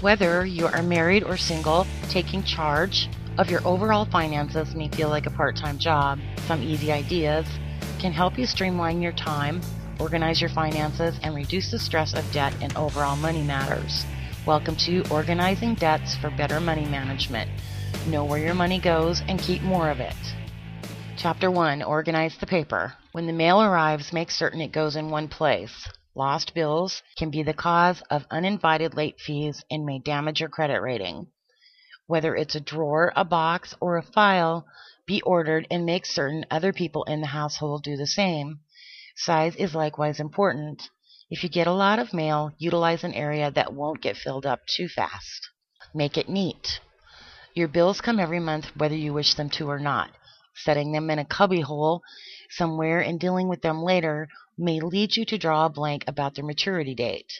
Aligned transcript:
Whether 0.00 0.46
you 0.46 0.64
are 0.64 0.82
married 0.82 1.24
or 1.24 1.36
single, 1.36 1.86
taking 2.08 2.42
charge 2.42 3.10
of 3.36 3.50
your 3.50 3.60
overall 3.66 4.06
finances 4.06 4.74
may 4.74 4.88
feel 4.88 5.10
like 5.10 5.26
a 5.26 5.30
part 5.30 5.56
time 5.56 5.76
job. 5.76 6.18
Some 6.46 6.62
easy 6.62 6.90
ideas 6.90 7.46
can 7.98 8.10
help 8.10 8.38
you 8.38 8.46
streamline 8.46 9.02
your 9.02 9.12
time, 9.12 9.60
organize 9.98 10.40
your 10.40 10.48
finances, 10.48 11.20
and 11.22 11.34
reduce 11.34 11.70
the 11.70 11.78
stress 11.78 12.14
of 12.14 12.24
debt 12.32 12.54
and 12.62 12.74
overall 12.78 13.14
money 13.14 13.42
matters. 13.42 14.06
Welcome 14.46 14.74
to 14.76 15.04
Organizing 15.10 15.74
Debts 15.74 16.16
for 16.16 16.30
Better 16.30 16.60
Money 16.60 16.86
Management. 16.86 17.50
Know 18.06 18.24
where 18.24 18.42
your 18.42 18.54
money 18.54 18.80
goes 18.80 19.20
and 19.28 19.38
keep 19.38 19.60
more 19.60 19.90
of 19.90 20.00
it. 20.00 20.16
Chapter 21.18 21.50
1 21.50 21.82
Organize 21.82 22.38
the 22.38 22.46
paper. 22.46 22.94
When 23.12 23.26
the 23.26 23.34
mail 23.34 23.60
arrives, 23.60 24.14
make 24.14 24.30
certain 24.30 24.62
it 24.62 24.72
goes 24.72 24.96
in 24.96 25.10
one 25.10 25.28
place. 25.28 25.90
Lost 26.14 26.54
bills 26.54 27.02
can 27.16 27.30
be 27.30 27.42
the 27.42 27.54
cause 27.54 28.02
of 28.10 28.26
uninvited 28.30 28.94
late 28.94 29.20
fees 29.20 29.64
and 29.70 29.86
may 29.86 30.00
damage 30.00 30.40
your 30.40 30.48
credit 30.48 30.80
rating. 30.80 31.28
Whether 32.06 32.34
it's 32.34 32.56
a 32.56 32.60
drawer, 32.60 33.12
a 33.14 33.24
box, 33.24 33.76
or 33.80 33.96
a 33.96 34.02
file, 34.02 34.66
be 35.06 35.22
ordered 35.22 35.68
and 35.70 35.86
make 35.86 36.04
certain 36.04 36.44
other 36.50 36.72
people 36.72 37.04
in 37.04 37.20
the 37.20 37.28
household 37.28 37.84
do 37.84 37.96
the 37.96 38.06
same. 38.06 38.60
Size 39.14 39.54
is 39.54 39.74
likewise 39.74 40.18
important. 40.18 40.90
If 41.30 41.44
you 41.44 41.48
get 41.48 41.68
a 41.68 41.72
lot 41.72 42.00
of 42.00 42.12
mail, 42.12 42.52
utilize 42.58 43.04
an 43.04 43.14
area 43.14 43.52
that 43.52 43.72
won't 43.72 44.02
get 44.02 44.16
filled 44.16 44.44
up 44.44 44.66
too 44.66 44.88
fast. 44.88 45.48
Make 45.94 46.18
it 46.18 46.28
neat. 46.28 46.80
Your 47.54 47.68
bills 47.68 48.00
come 48.00 48.18
every 48.18 48.40
month 48.40 48.66
whether 48.76 48.96
you 48.96 49.12
wish 49.12 49.34
them 49.34 49.50
to 49.50 49.70
or 49.70 49.78
not. 49.78 50.10
Setting 50.56 50.90
them 50.90 51.08
in 51.08 51.20
a 51.20 51.24
cubby 51.24 51.60
hole 51.60 52.02
somewhere 52.50 53.00
and 53.00 53.20
dealing 53.20 53.48
with 53.48 53.62
them 53.62 53.82
later 53.82 54.28
may 54.60 54.78
lead 54.80 55.16
you 55.16 55.24
to 55.24 55.38
draw 55.38 55.64
a 55.64 55.70
blank 55.70 56.04
about 56.06 56.34
their 56.34 56.44
maturity 56.44 56.94
date. 56.94 57.32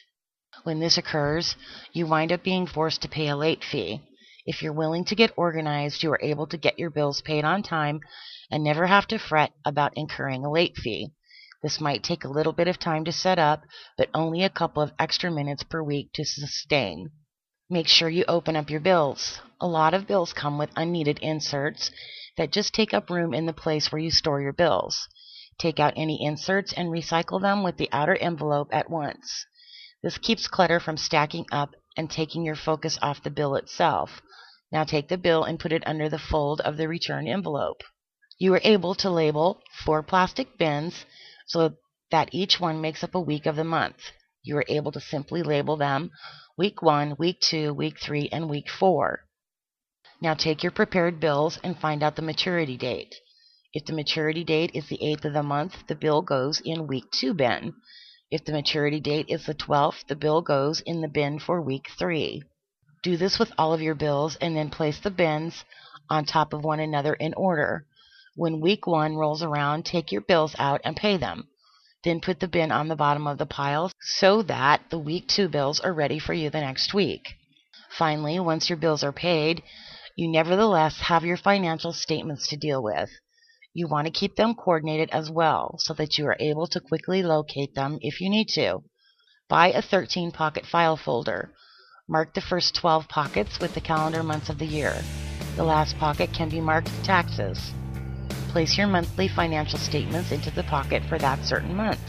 When 0.64 0.80
this 0.80 0.98
occurs, 0.98 1.54
you 1.92 2.06
wind 2.06 2.32
up 2.32 2.42
being 2.42 2.66
forced 2.66 3.02
to 3.02 3.08
pay 3.08 3.28
a 3.28 3.36
late 3.36 3.62
fee. 3.62 4.00
If 4.46 4.62
you're 4.62 4.72
willing 4.72 5.04
to 5.04 5.14
get 5.14 5.32
organized, 5.36 6.02
you 6.02 6.10
are 6.12 6.20
able 6.22 6.46
to 6.46 6.56
get 6.56 6.78
your 6.78 6.90
bills 6.90 7.20
paid 7.20 7.44
on 7.44 7.62
time 7.62 8.00
and 8.50 8.64
never 8.64 8.86
have 8.86 9.06
to 9.08 9.18
fret 9.18 9.52
about 9.64 9.96
incurring 9.96 10.44
a 10.44 10.50
late 10.50 10.76
fee. 10.76 11.12
This 11.62 11.80
might 11.80 12.02
take 12.02 12.24
a 12.24 12.28
little 12.28 12.54
bit 12.54 12.68
of 12.68 12.78
time 12.78 13.04
to 13.04 13.12
set 13.12 13.38
up, 13.38 13.64
but 13.98 14.08
only 14.14 14.42
a 14.42 14.48
couple 14.48 14.82
of 14.82 14.92
extra 14.98 15.30
minutes 15.30 15.62
per 15.62 15.82
week 15.82 16.10
to 16.14 16.24
sustain. 16.24 17.10
Make 17.68 17.86
sure 17.86 18.08
you 18.08 18.24
open 18.26 18.56
up 18.56 18.70
your 18.70 18.80
bills. 18.80 19.40
A 19.60 19.66
lot 19.66 19.92
of 19.92 20.06
bills 20.06 20.32
come 20.32 20.56
with 20.56 20.70
unneeded 20.74 21.18
inserts 21.20 21.90
that 22.36 22.50
just 22.50 22.72
take 22.72 22.94
up 22.94 23.10
room 23.10 23.34
in 23.34 23.44
the 23.44 23.52
place 23.52 23.92
where 23.92 24.00
you 24.00 24.10
store 24.10 24.40
your 24.40 24.54
bills. 24.54 25.06
Take 25.60 25.78
out 25.78 25.92
any 25.94 26.24
inserts 26.24 26.72
and 26.72 26.88
recycle 26.88 27.38
them 27.38 27.62
with 27.62 27.76
the 27.76 27.90
outer 27.92 28.16
envelope 28.16 28.70
at 28.72 28.88
once. 28.88 29.44
This 30.02 30.16
keeps 30.16 30.48
clutter 30.48 30.80
from 30.80 30.96
stacking 30.96 31.44
up 31.52 31.74
and 31.98 32.10
taking 32.10 32.46
your 32.46 32.56
focus 32.56 32.98
off 33.02 33.22
the 33.22 33.30
bill 33.30 33.54
itself. 33.56 34.22
Now 34.72 34.84
take 34.84 35.08
the 35.08 35.18
bill 35.18 35.44
and 35.44 35.60
put 35.60 35.72
it 35.72 35.86
under 35.86 36.08
the 36.08 36.18
fold 36.18 36.62
of 36.62 36.78
the 36.78 36.88
return 36.88 37.28
envelope. 37.28 37.82
You 38.38 38.54
are 38.54 38.62
able 38.64 38.94
to 38.94 39.10
label 39.10 39.60
four 39.84 40.02
plastic 40.02 40.56
bins 40.56 41.04
so 41.46 41.74
that 42.10 42.30
each 42.32 42.58
one 42.58 42.80
makes 42.80 43.04
up 43.04 43.14
a 43.14 43.20
week 43.20 43.44
of 43.44 43.56
the 43.56 43.62
month. 43.62 43.98
You 44.42 44.56
are 44.56 44.64
able 44.66 44.92
to 44.92 45.00
simply 45.00 45.42
label 45.42 45.76
them 45.76 46.10
week 46.56 46.80
1, 46.80 47.16
week 47.18 47.38
2, 47.40 47.74
week 47.74 48.00
3, 48.00 48.30
and 48.32 48.48
week 48.48 48.70
4. 48.70 49.26
Now 50.22 50.32
take 50.32 50.62
your 50.62 50.72
prepared 50.72 51.20
bills 51.20 51.58
and 51.62 51.78
find 51.78 52.02
out 52.02 52.16
the 52.16 52.22
maturity 52.22 52.78
date. 52.78 53.14
If 53.72 53.84
the 53.84 53.92
maturity 53.92 54.42
date 54.42 54.72
is 54.74 54.88
the 54.88 54.98
8th 54.98 55.26
of 55.26 55.32
the 55.32 55.44
month, 55.44 55.86
the 55.86 55.94
bill 55.94 56.22
goes 56.22 56.60
in 56.60 56.88
week 56.88 57.04
2 57.12 57.34
bin. 57.34 57.74
If 58.28 58.44
the 58.44 58.50
maturity 58.50 58.98
date 58.98 59.26
is 59.28 59.46
the 59.46 59.54
12th, 59.54 60.08
the 60.08 60.16
bill 60.16 60.42
goes 60.42 60.80
in 60.80 61.02
the 61.02 61.08
bin 61.08 61.38
for 61.38 61.62
week 61.62 61.86
3. 61.96 62.42
Do 63.04 63.16
this 63.16 63.38
with 63.38 63.52
all 63.56 63.72
of 63.72 63.80
your 63.80 63.94
bills 63.94 64.34
and 64.40 64.56
then 64.56 64.70
place 64.70 64.98
the 64.98 65.12
bins 65.12 65.64
on 66.08 66.24
top 66.24 66.52
of 66.52 66.64
one 66.64 66.80
another 66.80 67.14
in 67.14 67.32
order. 67.34 67.86
When 68.34 68.60
week 68.60 68.88
one 68.88 69.14
rolls 69.14 69.40
around, 69.40 69.84
take 69.84 70.10
your 70.10 70.22
bills 70.22 70.56
out 70.58 70.80
and 70.82 70.96
pay 70.96 71.16
them. 71.16 71.46
Then 72.02 72.20
put 72.20 72.40
the 72.40 72.48
bin 72.48 72.72
on 72.72 72.88
the 72.88 72.96
bottom 72.96 73.28
of 73.28 73.38
the 73.38 73.46
pile 73.46 73.92
so 74.00 74.42
that 74.42 74.90
the 74.90 74.98
week 74.98 75.28
two 75.28 75.48
bills 75.48 75.78
are 75.78 75.92
ready 75.92 76.18
for 76.18 76.34
you 76.34 76.50
the 76.50 76.60
next 76.60 76.92
week. 76.92 77.36
Finally, 77.96 78.40
once 78.40 78.68
your 78.68 78.78
bills 78.78 79.04
are 79.04 79.12
paid, 79.12 79.62
you 80.16 80.26
nevertheless 80.26 80.98
have 81.02 81.24
your 81.24 81.36
financial 81.36 81.92
statements 81.92 82.48
to 82.48 82.56
deal 82.56 82.82
with. 82.82 83.10
You 83.72 83.86
want 83.86 84.06
to 84.06 84.12
keep 84.12 84.34
them 84.34 84.54
coordinated 84.54 85.10
as 85.10 85.30
well 85.30 85.76
so 85.78 85.94
that 85.94 86.18
you 86.18 86.26
are 86.26 86.36
able 86.40 86.66
to 86.68 86.80
quickly 86.80 87.22
locate 87.22 87.74
them 87.74 87.98
if 88.00 88.20
you 88.20 88.28
need 88.28 88.48
to. 88.54 88.82
Buy 89.48 89.68
a 89.68 89.80
13 89.80 90.32
pocket 90.32 90.66
file 90.66 90.96
folder. 90.96 91.54
Mark 92.08 92.34
the 92.34 92.40
first 92.40 92.74
12 92.74 93.08
pockets 93.08 93.60
with 93.60 93.74
the 93.74 93.80
calendar 93.80 94.24
months 94.24 94.48
of 94.48 94.58
the 94.58 94.66
year. 94.66 94.96
The 95.54 95.62
last 95.62 95.96
pocket 95.98 96.32
can 96.32 96.48
be 96.48 96.60
marked 96.60 96.90
taxes. 97.04 97.72
Place 98.48 98.76
your 98.76 98.88
monthly 98.88 99.28
financial 99.28 99.78
statements 99.78 100.32
into 100.32 100.50
the 100.50 100.64
pocket 100.64 101.04
for 101.08 101.18
that 101.18 101.44
certain 101.44 101.76
month. 101.76 102.00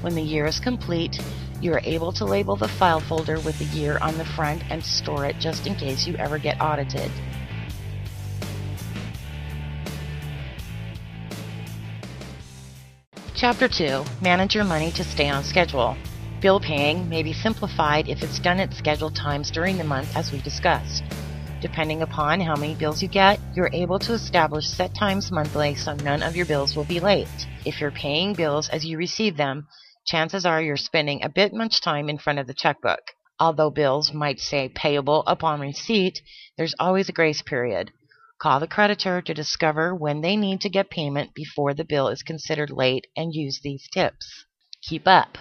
When 0.00 0.14
the 0.14 0.22
year 0.22 0.46
is 0.46 0.58
complete, 0.58 1.20
you 1.60 1.74
are 1.74 1.82
able 1.84 2.12
to 2.12 2.24
label 2.24 2.56
the 2.56 2.68
file 2.68 3.00
folder 3.00 3.38
with 3.40 3.58
the 3.58 3.78
year 3.78 3.98
on 3.98 4.16
the 4.16 4.24
front 4.24 4.62
and 4.70 4.82
store 4.82 5.26
it 5.26 5.38
just 5.38 5.66
in 5.66 5.74
case 5.74 6.06
you 6.06 6.16
ever 6.16 6.38
get 6.38 6.58
audited. 6.58 7.10
Chapter 13.40 13.68
2 13.68 14.04
Manage 14.20 14.54
your 14.54 14.64
money 14.64 14.92
to 14.92 15.02
stay 15.02 15.30
on 15.30 15.42
schedule. 15.44 15.96
Bill 16.42 16.60
paying 16.60 17.08
may 17.08 17.22
be 17.22 17.32
simplified 17.32 18.06
if 18.06 18.22
it's 18.22 18.38
done 18.38 18.60
at 18.60 18.74
scheduled 18.74 19.16
times 19.16 19.50
during 19.50 19.78
the 19.78 19.82
month 19.82 20.14
as 20.14 20.30
we 20.30 20.42
discussed. 20.42 21.02
Depending 21.62 22.02
upon 22.02 22.40
how 22.40 22.54
many 22.54 22.74
bills 22.74 23.00
you 23.00 23.08
get, 23.08 23.40
you're 23.54 23.70
able 23.72 23.98
to 24.00 24.12
establish 24.12 24.68
set 24.68 24.94
times 24.94 25.32
monthly 25.32 25.74
so 25.74 25.94
none 25.94 26.22
of 26.22 26.36
your 26.36 26.44
bills 26.44 26.76
will 26.76 26.84
be 26.84 27.00
late. 27.00 27.46
If 27.64 27.80
you're 27.80 27.90
paying 27.90 28.34
bills 28.34 28.68
as 28.68 28.84
you 28.84 28.98
receive 28.98 29.38
them, 29.38 29.68
chances 30.04 30.44
are 30.44 30.60
you're 30.60 30.76
spending 30.76 31.24
a 31.24 31.30
bit 31.30 31.54
much 31.54 31.80
time 31.80 32.10
in 32.10 32.18
front 32.18 32.40
of 32.40 32.46
the 32.46 32.52
checkbook. 32.52 33.00
Although 33.38 33.70
bills 33.70 34.12
might 34.12 34.38
say 34.38 34.68
payable 34.68 35.24
upon 35.26 35.60
receipt, 35.60 36.20
there's 36.58 36.74
always 36.78 37.08
a 37.08 37.12
grace 37.12 37.40
period. 37.40 37.90
Call 38.40 38.58
the 38.58 38.66
creditor 38.66 39.20
to 39.20 39.34
discover 39.34 39.94
when 39.94 40.22
they 40.22 40.34
need 40.34 40.62
to 40.62 40.70
get 40.70 40.88
payment 40.88 41.34
before 41.34 41.74
the 41.74 41.84
bill 41.84 42.08
is 42.08 42.22
considered 42.22 42.70
late 42.70 43.06
and 43.14 43.34
use 43.34 43.60
these 43.62 43.86
tips. 43.92 44.46
Keep 44.80 45.06
up. 45.06 45.36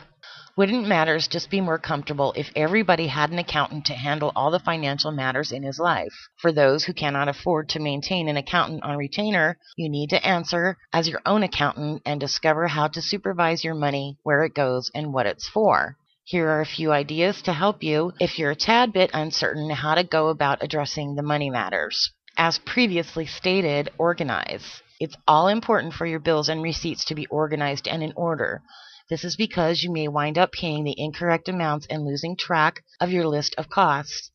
Wouldn't 0.58 0.86
matters 0.86 1.30
just 1.30 1.50
be 1.50 1.62
more 1.62 1.80
comfortable 1.80 2.34
if 2.36 2.52
everybody 2.58 3.08
had 3.08 3.32
an 3.32 3.40
accountant 3.40 3.86
to 3.86 3.94
handle 3.94 4.34
all 4.36 4.52
the 4.52 4.60
financial 4.60 5.12
matters 5.12 5.54
in 5.54 5.64
his 5.64 5.80
life? 5.80 6.14
For 6.42 6.52
those 6.52 6.84
who 6.84 6.94
cannot 6.94 7.30
afford 7.30 7.70
to 7.70 7.80
maintain 7.80 8.28
an 8.28 8.36
accountant 8.36 8.84
on 8.84 8.98
retainer, 8.98 9.58
you 9.78 9.88
need 9.88 10.10
to 10.10 10.28
answer 10.28 10.76
as 10.92 11.08
your 11.08 11.22
own 11.26 11.42
accountant 11.42 12.02
and 12.06 12.20
discover 12.20 12.68
how 12.68 12.90
to 12.90 13.02
supervise 13.02 13.64
your 13.64 13.76
money, 13.76 14.18
where 14.24 14.44
it 14.44 14.54
goes, 14.54 14.92
and 14.94 15.14
what 15.14 15.26
it's 15.26 15.48
for. 15.48 15.96
Here 16.26 16.50
are 16.50 16.60
a 16.60 16.66
few 16.66 16.92
ideas 16.92 17.42
to 17.44 17.54
help 17.54 17.82
you 17.82 18.12
if 18.20 18.38
you're 18.38 18.52
a 18.52 18.56
tad 18.56 18.92
bit 18.92 19.10
uncertain 19.14 19.70
how 19.70 19.96
to 19.96 20.04
go 20.04 20.28
about 20.28 20.62
addressing 20.62 21.16
the 21.16 21.24
money 21.24 21.50
matters. 21.50 22.12
As 22.42 22.58
previously 22.60 23.26
stated, 23.26 23.90
organize. 23.98 24.82
It's 24.98 25.18
all 25.28 25.50
important 25.50 25.94
for 25.94 26.06
your 26.06 26.22
bills 26.22 26.48
and 26.48 26.64
receipts 26.64 27.04
to 27.06 27.14
be 27.14 27.28
organized 27.28 27.86
and 27.86 28.02
in 28.02 28.14
order. 28.16 28.64
This 29.10 29.26
is 29.26 29.36
because 29.36 29.84
you 29.84 29.92
may 29.92 30.08
wind 30.08 30.38
up 30.38 30.54
paying 30.54 30.86
the 30.86 30.98
incorrect 30.98 31.50
amounts 31.50 31.86
and 31.88 32.06
losing 32.06 32.38
track 32.38 32.82
of 33.02 33.12
your 33.12 33.28
list 33.28 33.56
of 33.58 33.68
costs. 33.70 34.32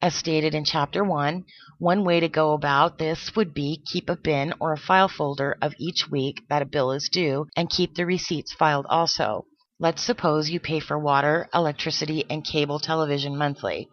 As 0.00 0.14
stated 0.14 0.54
in 0.54 0.64
Chapter 0.64 1.04
1, 1.04 1.44
one 1.78 2.04
way 2.06 2.20
to 2.20 2.28
go 2.30 2.54
about 2.54 2.96
this 2.96 3.36
would 3.36 3.52
be 3.52 3.82
keep 3.84 4.08
a 4.08 4.16
bin 4.16 4.54
or 4.58 4.72
a 4.72 4.78
file 4.78 5.08
folder 5.08 5.58
of 5.60 5.74
each 5.78 6.08
week 6.10 6.44
that 6.48 6.62
a 6.62 6.64
bill 6.64 6.90
is 6.90 7.10
due 7.10 7.48
and 7.54 7.68
keep 7.68 7.96
the 7.96 8.06
receipts 8.06 8.54
filed 8.54 8.86
also. 8.88 9.44
Let's 9.78 10.02
suppose 10.02 10.48
you 10.48 10.58
pay 10.58 10.80
for 10.80 10.98
water, 10.98 11.50
electricity, 11.52 12.24
and 12.30 12.46
cable 12.46 12.78
television 12.78 13.36
monthly. 13.36 13.90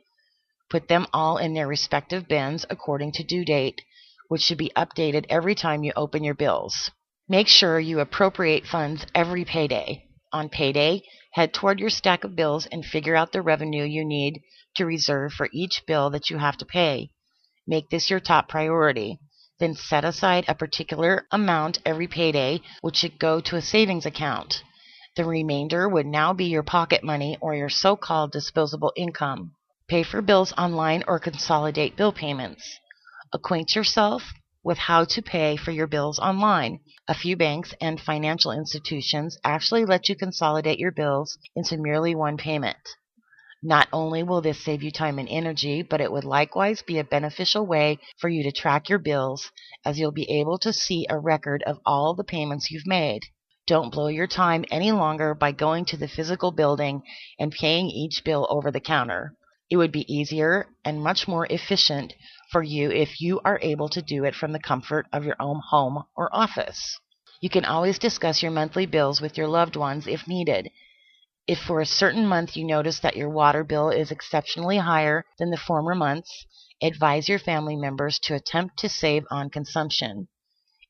Put 0.70 0.88
them 0.88 1.08
all 1.12 1.38
in 1.38 1.54
their 1.54 1.68
respective 1.68 2.28
bins 2.28 2.66
according 2.70 3.14
to 3.14 3.24
due 3.24 3.44
date, 3.44 3.82
which 4.28 4.44
should 4.44 4.60
be 4.60 4.72
updated 4.76 5.26
every 5.28 5.56
time 5.56 5.84
you 5.84 5.92
open 5.96 6.24
your 6.24 6.36
bills. 6.36 6.92
Make 7.28 7.48
sure 7.48 7.80
you 7.80 8.00
appropriate 8.00 8.68
funds 8.68 9.06
every 9.16 9.46
payday. 9.46 10.06
On 10.32 10.48
payday, 10.48 11.02
head 11.34 11.54
toward 11.54 11.80
your 11.80 11.90
stack 11.90 12.24
of 12.24 12.36
bills 12.36 12.68
and 12.68 12.86
figure 12.86 13.16
out 13.16 13.32
the 13.32 13.42
revenue 13.42 13.84
you 13.84 14.06
need 14.06 14.42
to 14.76 14.86
reserve 14.86 15.34
for 15.34 15.50
each 15.52 15.84
bill 15.88 16.12
that 16.12 16.30
you 16.30 16.38
have 16.38 16.58
to 16.58 16.66
pay. 16.66 17.10
Make 17.66 17.90
this 17.90 18.10
your 18.10 18.20
top 18.20 18.48
priority. 18.48 19.20
Then 19.60 19.74
set 19.74 20.06
aside 20.06 20.46
a 20.48 20.56
particular 20.56 21.26
amount 21.32 21.80
every 21.86 22.08
payday, 22.08 22.62
which 22.82 22.98
should 22.98 23.20
go 23.20 23.42
to 23.42 23.56
a 23.56 23.62
savings 23.62 24.06
account. 24.06 24.64
The 25.16 25.26
remainder 25.26 25.90
would 25.90 26.06
now 26.06 26.34
be 26.34 26.46
your 26.46 26.64
pocket 26.64 27.04
money 27.04 27.38
or 27.42 27.56
your 27.56 27.70
so 27.70 27.96
called 27.96 28.32
disposable 28.32 28.94
income. 28.96 29.56
Pay 29.90 30.04
for 30.04 30.22
bills 30.22 30.54
online 30.56 31.04
or 31.08 31.18
consolidate 31.18 31.98
bill 31.98 32.12
payments. 32.12 32.80
Acquaint 33.34 33.76
yourself 33.76 34.22
with 34.64 34.78
how 34.78 35.04
to 35.04 35.20
pay 35.20 35.56
for 35.56 35.72
your 35.72 35.88
bills 35.88 36.20
online. 36.20 36.80
A 37.08 37.16
few 37.16 37.36
banks 37.36 37.74
and 37.82 38.00
financial 38.00 38.52
institutions 38.52 39.40
actually 39.44 39.86
let 39.86 40.08
you 40.08 40.16
consolidate 40.16 40.78
your 40.78 40.92
bills 40.92 41.40
into 41.56 41.76
merely 41.76 42.14
one 42.14 42.38
payment. 42.38 42.78
Not 43.64 43.88
only 43.92 44.22
will 44.22 44.42
this 44.42 44.64
save 44.64 44.84
you 44.84 44.92
time 44.92 45.18
and 45.18 45.28
energy, 45.28 45.82
but 45.82 46.02
it 46.02 46.12
would 46.12 46.24
likewise 46.24 46.84
be 46.84 47.00
a 47.00 47.04
beneficial 47.04 47.66
way 47.66 47.98
for 48.20 48.30
you 48.30 48.44
to 48.44 48.52
track 48.52 48.90
your 48.90 49.00
bills 49.00 49.50
as 49.84 49.98
you'll 49.98 50.12
be 50.12 50.30
able 50.30 50.60
to 50.60 50.72
see 50.72 51.08
a 51.10 51.18
record 51.18 51.64
of 51.64 51.80
all 51.84 52.14
the 52.14 52.24
payments 52.24 52.70
you've 52.70 52.86
made. 52.86 53.24
Don't 53.66 53.92
blow 53.92 54.08
your 54.08 54.28
time 54.28 54.66
any 54.70 54.92
longer 54.92 55.34
by 55.34 55.52
going 55.52 55.86
to 55.86 55.98
the 55.98 56.08
physical 56.08 56.52
building 56.52 57.02
and 57.40 57.52
paying 57.52 57.90
each 57.90 58.24
bill 58.24 58.46
over 58.52 58.70
the 58.70 58.80
counter. 58.80 59.36
It 59.70 59.78
would 59.78 59.92
be 59.92 60.12
easier 60.12 60.68
and 60.84 61.04
much 61.04 61.28
more 61.28 61.46
efficient 61.50 62.14
for 62.52 62.64
you 62.64 62.92
if 62.92 63.22
you 63.22 63.40
are 63.46 63.60
able 63.62 63.88
to 63.90 64.02
do 64.02 64.24
it 64.24 64.34
from 64.34 64.52
the 64.52 64.60
comfort 64.60 65.06
of 65.14 65.26
your 65.26 65.36
own 65.40 65.62
home 65.70 66.06
or 66.16 66.36
office. 66.36 67.00
You 67.40 67.50
can 67.50 67.66
always 67.66 68.00
discuss 68.00 68.42
your 68.42 68.52
monthly 68.52 68.86
bills 68.86 69.22
with 69.22 69.38
your 69.38 69.48
loved 69.48 69.76
ones 69.76 70.08
if 70.08 70.28
needed. 70.28 70.72
If 71.48 71.60
for 71.60 71.80
a 71.80 71.86
certain 71.86 72.26
month 72.26 72.58
you 72.58 72.66
notice 72.66 73.00
that 73.00 73.16
your 73.16 73.30
water 73.30 73.64
bill 73.64 73.90
is 73.90 74.12
exceptionally 74.12 74.78
higher 74.78 75.24
than 75.38 75.52
the 75.52 75.58
former 75.58 75.96
months, 75.96 76.46
advise 76.82 77.30
your 77.30 77.40
family 77.40 77.76
members 77.76 78.20
to 78.24 78.36
attempt 78.36 78.78
to 78.80 78.90
save 78.90 79.26
on 79.30 79.50
consumption. 79.50 80.28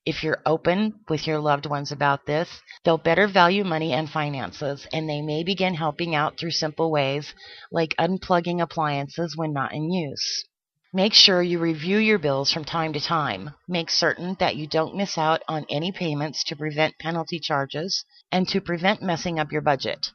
If 0.05 0.23
you're 0.23 0.41
open 0.45 1.01
with 1.09 1.27
your 1.27 1.39
loved 1.39 1.65
ones 1.65 1.91
about 1.91 2.25
this, 2.25 2.61
they'll 2.83 2.97
better 2.97 3.27
value 3.27 3.63
money 3.63 3.91
and 3.93 4.09
finances, 4.09 4.87
and 4.93 5.09
they 5.09 5.21
may 5.21 5.43
begin 5.43 5.75
helping 5.75 6.15
out 6.15 6.37
through 6.37 6.51
simple 6.51 6.89
ways 6.89 7.33
like 7.71 7.95
unplugging 7.99 8.61
appliances 8.61 9.35
when 9.35 9.53
not 9.53 9.73
in 9.73 9.91
use. 9.91 10.45
Make 10.93 11.13
sure 11.13 11.43
you 11.43 11.59
review 11.59 11.97
your 11.97 12.17
bills 12.17 12.51
from 12.51 12.65
time 12.65 12.93
to 12.93 12.99
time. 12.99 13.53
Make 13.67 13.91
certain 13.91 14.35
that 14.39 14.55
you 14.55 14.65
don't 14.65 14.95
miss 14.95 15.17
out 15.17 15.43
on 15.47 15.67
any 15.69 15.91
payments 15.91 16.43
to 16.45 16.55
prevent 16.55 16.97
penalty 16.97 17.39
charges 17.39 18.05
and 18.31 18.47
to 18.47 18.59
prevent 18.59 19.03
messing 19.03 19.39
up 19.39 19.51
your 19.51 19.61
budget. 19.61 20.11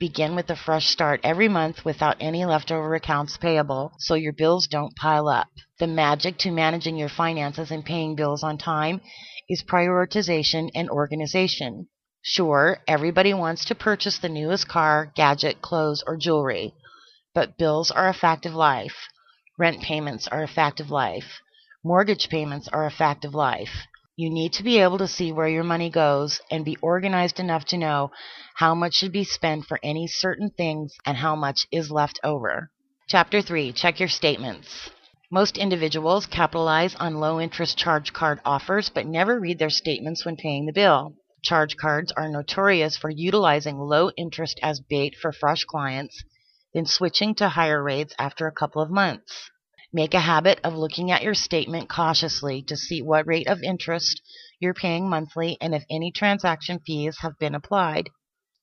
Begin 0.00 0.34
with 0.34 0.48
a 0.48 0.56
fresh 0.56 0.86
start 0.86 1.20
every 1.22 1.46
month 1.46 1.84
without 1.84 2.16
any 2.20 2.46
leftover 2.46 2.94
accounts 2.94 3.36
payable 3.36 3.92
so 3.98 4.14
your 4.14 4.32
bills 4.32 4.66
don't 4.66 4.96
pile 4.96 5.28
up. 5.28 5.48
The 5.78 5.86
magic 5.86 6.38
to 6.38 6.50
managing 6.50 6.96
your 6.96 7.10
finances 7.10 7.70
and 7.70 7.84
paying 7.84 8.16
bills 8.16 8.42
on 8.42 8.56
time 8.56 9.02
is 9.46 9.62
prioritization 9.62 10.70
and 10.74 10.88
organization. 10.88 11.88
Sure, 12.22 12.78
everybody 12.88 13.34
wants 13.34 13.66
to 13.66 13.74
purchase 13.74 14.16
the 14.16 14.30
newest 14.30 14.66
car, 14.68 15.12
gadget, 15.14 15.60
clothes, 15.60 16.02
or 16.06 16.16
jewelry, 16.16 16.72
but 17.34 17.58
bills 17.58 17.90
are 17.90 18.08
a 18.08 18.14
fact 18.14 18.46
of 18.46 18.54
life. 18.54 19.06
Rent 19.58 19.82
payments 19.82 20.26
are 20.28 20.42
a 20.42 20.48
fact 20.48 20.80
of 20.80 20.90
life. 20.90 21.42
Mortgage 21.84 22.30
payments 22.30 22.68
are 22.68 22.86
a 22.86 22.90
fact 22.90 23.26
of 23.26 23.34
life. 23.34 23.86
You 24.20 24.28
need 24.28 24.52
to 24.52 24.62
be 24.62 24.80
able 24.80 24.98
to 24.98 25.08
see 25.08 25.32
where 25.32 25.48
your 25.48 25.64
money 25.64 25.88
goes 25.88 26.42
and 26.50 26.62
be 26.62 26.76
organized 26.82 27.40
enough 27.40 27.64
to 27.68 27.78
know 27.78 28.10
how 28.54 28.74
much 28.74 28.96
should 28.96 29.12
be 29.12 29.24
spent 29.24 29.64
for 29.64 29.80
any 29.82 30.06
certain 30.08 30.50
things 30.50 30.94
and 31.06 31.16
how 31.16 31.34
much 31.34 31.66
is 31.72 31.90
left 31.90 32.20
over. 32.22 32.70
Chapter 33.08 33.40
3 33.40 33.72
Check 33.72 33.98
your 33.98 34.10
statements. 34.10 34.90
Most 35.30 35.56
individuals 35.56 36.26
capitalize 36.26 36.94
on 36.96 37.14
low 37.14 37.40
interest 37.40 37.78
charge 37.78 38.12
card 38.12 38.42
offers 38.44 38.90
but 38.90 39.06
never 39.06 39.40
read 39.40 39.58
their 39.58 39.70
statements 39.70 40.26
when 40.26 40.36
paying 40.36 40.66
the 40.66 40.74
bill. 40.74 41.14
Charge 41.42 41.78
cards 41.78 42.12
are 42.12 42.28
notorious 42.28 42.98
for 42.98 43.08
utilizing 43.08 43.78
low 43.78 44.10
interest 44.18 44.60
as 44.62 44.80
bait 44.80 45.14
for 45.16 45.32
fresh 45.32 45.64
clients, 45.64 46.24
then 46.74 46.84
switching 46.84 47.34
to 47.36 47.48
higher 47.48 47.82
rates 47.82 48.14
after 48.18 48.46
a 48.46 48.52
couple 48.52 48.82
of 48.82 48.90
months. 48.90 49.49
Make 49.92 50.14
a 50.14 50.20
habit 50.20 50.60
of 50.62 50.76
looking 50.76 51.10
at 51.10 51.22
your 51.24 51.34
statement 51.34 51.88
cautiously 51.88 52.62
to 52.68 52.76
see 52.76 53.02
what 53.02 53.26
rate 53.26 53.48
of 53.48 53.60
interest 53.60 54.22
you're 54.60 54.72
paying 54.72 55.10
monthly 55.10 55.56
and 55.60 55.74
if 55.74 55.84
any 55.90 56.12
transaction 56.12 56.78
fees 56.86 57.18
have 57.22 57.36
been 57.40 57.56
applied. 57.56 58.08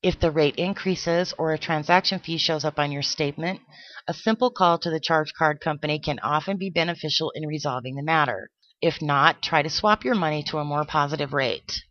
If 0.01 0.19
the 0.21 0.31
rate 0.31 0.55
increases 0.55 1.33
or 1.37 1.51
a 1.51 1.57
transaction 1.57 2.19
fee 2.19 2.37
shows 2.37 2.63
up 2.63 2.79
on 2.79 2.93
your 2.93 3.01
statement, 3.01 3.59
a 4.07 4.13
simple 4.13 4.51
call 4.51 4.77
to 4.79 4.89
the 4.89 5.01
charge 5.01 5.33
card 5.37 5.59
company 5.59 5.99
can 5.99 6.19
often 6.19 6.55
be 6.57 6.69
beneficial 6.69 7.31
in 7.35 7.45
resolving 7.45 7.95
the 7.95 8.03
matter. 8.03 8.49
If 8.81 9.01
not, 9.01 9.41
try 9.41 9.63
to 9.63 9.69
swap 9.69 10.05
your 10.05 10.15
money 10.15 10.43
to 10.43 10.59
a 10.59 10.63
more 10.63 10.85
positive 10.85 11.33
rate. 11.33 11.81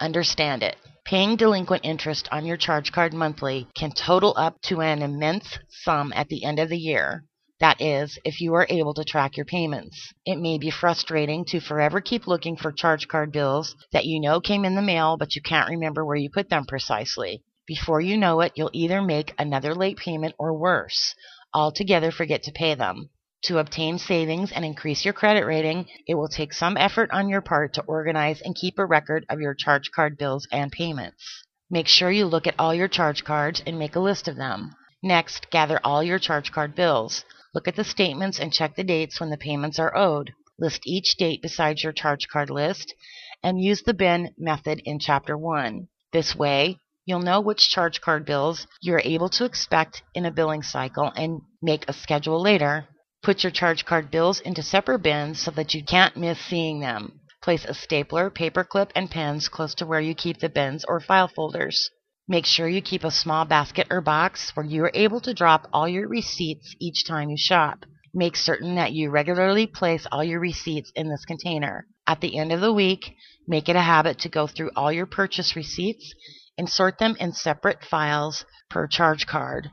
Understand 0.00 0.64
it. 0.64 0.74
Paying 1.04 1.36
delinquent 1.36 1.84
interest 1.84 2.28
on 2.32 2.44
your 2.44 2.56
charge 2.56 2.90
card 2.90 3.14
monthly 3.14 3.68
can 3.76 3.92
total 3.92 4.34
up 4.36 4.60
to 4.62 4.80
an 4.80 5.00
immense 5.02 5.58
sum 5.68 6.12
at 6.16 6.26
the 6.26 6.42
end 6.42 6.58
of 6.58 6.68
the 6.70 6.78
year. 6.78 7.24
That 7.60 7.80
is, 7.82 8.18
if 8.24 8.40
you 8.40 8.54
are 8.54 8.66
able 8.70 8.94
to 8.94 9.04
track 9.04 9.36
your 9.36 9.44
payments. 9.44 10.14
It 10.24 10.38
may 10.38 10.56
be 10.56 10.70
frustrating 10.70 11.44
to 11.46 11.60
forever 11.60 12.00
keep 12.00 12.26
looking 12.26 12.56
for 12.56 12.72
charge 12.72 13.06
card 13.06 13.32
bills 13.32 13.76
that 13.92 14.06
you 14.06 14.18
know 14.18 14.40
came 14.40 14.64
in 14.64 14.74
the 14.74 14.82
mail, 14.82 15.18
but 15.18 15.36
you 15.36 15.42
can't 15.42 15.68
remember 15.68 16.02
where 16.02 16.16
you 16.16 16.30
put 16.30 16.48
them 16.48 16.64
precisely. 16.64 17.42
Before 17.66 18.00
you 18.00 18.16
know 18.16 18.40
it, 18.40 18.52
you'll 18.56 18.70
either 18.72 19.02
make 19.02 19.34
another 19.38 19.74
late 19.74 19.98
payment 19.98 20.34
or 20.38 20.54
worse, 20.54 21.14
altogether 21.52 22.10
forget 22.10 22.42
to 22.44 22.52
pay 22.52 22.74
them. 22.74 23.10
To 23.44 23.58
obtain 23.58 23.98
savings 23.98 24.52
and 24.52 24.64
increase 24.64 25.04
your 25.04 25.12
credit 25.12 25.44
rating, 25.44 25.86
it 26.06 26.14
will 26.14 26.28
take 26.28 26.54
some 26.54 26.78
effort 26.78 27.10
on 27.10 27.28
your 27.28 27.42
part 27.42 27.74
to 27.74 27.82
organize 27.82 28.40
and 28.40 28.54
keep 28.54 28.78
a 28.78 28.86
record 28.86 29.26
of 29.28 29.38
your 29.38 29.54
charge 29.54 29.90
card 29.90 30.16
bills 30.16 30.48
and 30.50 30.72
payments. 30.72 31.44
Make 31.70 31.88
sure 31.88 32.10
you 32.10 32.24
look 32.24 32.46
at 32.46 32.58
all 32.58 32.74
your 32.74 32.88
charge 32.88 33.22
cards 33.22 33.62
and 33.66 33.78
make 33.78 33.96
a 33.96 34.00
list 34.00 34.28
of 34.28 34.36
them. 34.36 34.74
Next, 35.02 35.50
gather 35.50 35.78
all 35.84 36.02
your 36.02 36.18
charge 36.18 36.52
card 36.52 36.74
bills. 36.74 37.24
Look 37.52 37.66
at 37.66 37.74
the 37.74 37.82
statements 37.84 38.38
and 38.38 38.52
check 38.52 38.76
the 38.76 38.84
dates 38.84 39.18
when 39.18 39.30
the 39.30 39.36
payments 39.36 39.78
are 39.80 39.96
owed. 39.96 40.32
List 40.58 40.82
each 40.86 41.16
date 41.16 41.42
beside 41.42 41.82
your 41.82 41.92
charge 41.92 42.28
card 42.28 42.48
list 42.48 42.94
and 43.42 43.60
use 43.60 43.82
the 43.82 43.94
bin 43.94 44.34
method 44.38 44.80
in 44.84 45.00
Chapter 45.00 45.36
1. 45.36 45.88
This 46.12 46.36
way, 46.36 46.78
you'll 47.06 47.18
know 47.18 47.40
which 47.40 47.68
charge 47.68 48.00
card 48.00 48.24
bills 48.24 48.68
you're 48.80 49.02
able 49.04 49.28
to 49.30 49.44
expect 49.44 50.02
in 50.14 50.26
a 50.26 50.30
billing 50.30 50.62
cycle 50.62 51.10
and 51.16 51.40
make 51.60 51.88
a 51.88 51.92
schedule 51.92 52.40
later. 52.40 52.86
Put 53.22 53.42
your 53.42 53.50
charge 53.50 53.84
card 53.84 54.12
bills 54.12 54.38
into 54.40 54.62
separate 54.62 55.00
bins 55.00 55.40
so 55.40 55.50
that 55.50 55.74
you 55.74 55.82
can't 55.82 56.16
miss 56.16 56.38
seeing 56.38 56.78
them. 56.78 57.20
Place 57.42 57.64
a 57.64 57.74
stapler, 57.74 58.30
paperclip, 58.30 58.90
and 58.94 59.10
pens 59.10 59.48
close 59.48 59.74
to 59.74 59.86
where 59.86 60.00
you 60.00 60.14
keep 60.14 60.38
the 60.38 60.48
bins 60.48 60.84
or 60.84 61.00
file 61.00 61.28
folders. 61.28 61.90
Make 62.30 62.46
sure 62.46 62.68
you 62.68 62.80
keep 62.80 63.02
a 63.02 63.10
small 63.10 63.44
basket 63.44 63.88
or 63.90 64.00
box 64.00 64.54
where 64.54 64.64
you 64.64 64.84
are 64.84 64.92
able 64.94 65.20
to 65.22 65.34
drop 65.34 65.66
all 65.72 65.88
your 65.88 66.06
receipts 66.06 66.76
each 66.78 67.04
time 67.04 67.28
you 67.28 67.36
shop. 67.36 67.84
Make 68.14 68.36
certain 68.36 68.76
that 68.76 68.92
you 68.92 69.10
regularly 69.10 69.66
place 69.66 70.06
all 70.12 70.22
your 70.22 70.38
receipts 70.38 70.92
in 70.94 71.08
this 71.08 71.24
container. 71.24 71.88
At 72.06 72.20
the 72.20 72.38
end 72.38 72.52
of 72.52 72.60
the 72.60 72.72
week, 72.72 73.16
make 73.48 73.68
it 73.68 73.74
a 73.74 73.80
habit 73.80 74.20
to 74.20 74.28
go 74.28 74.46
through 74.46 74.70
all 74.76 74.92
your 74.92 75.06
purchase 75.06 75.56
receipts 75.56 76.14
and 76.56 76.70
sort 76.70 76.98
them 76.98 77.16
in 77.18 77.32
separate 77.32 77.82
files 77.82 78.44
per 78.68 78.86
charge 78.86 79.26
card. 79.26 79.68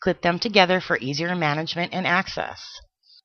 Clip 0.00 0.22
them 0.22 0.38
together 0.38 0.80
for 0.80 0.96
easier 1.02 1.36
management 1.36 1.92
and 1.92 2.06
access. 2.06 2.66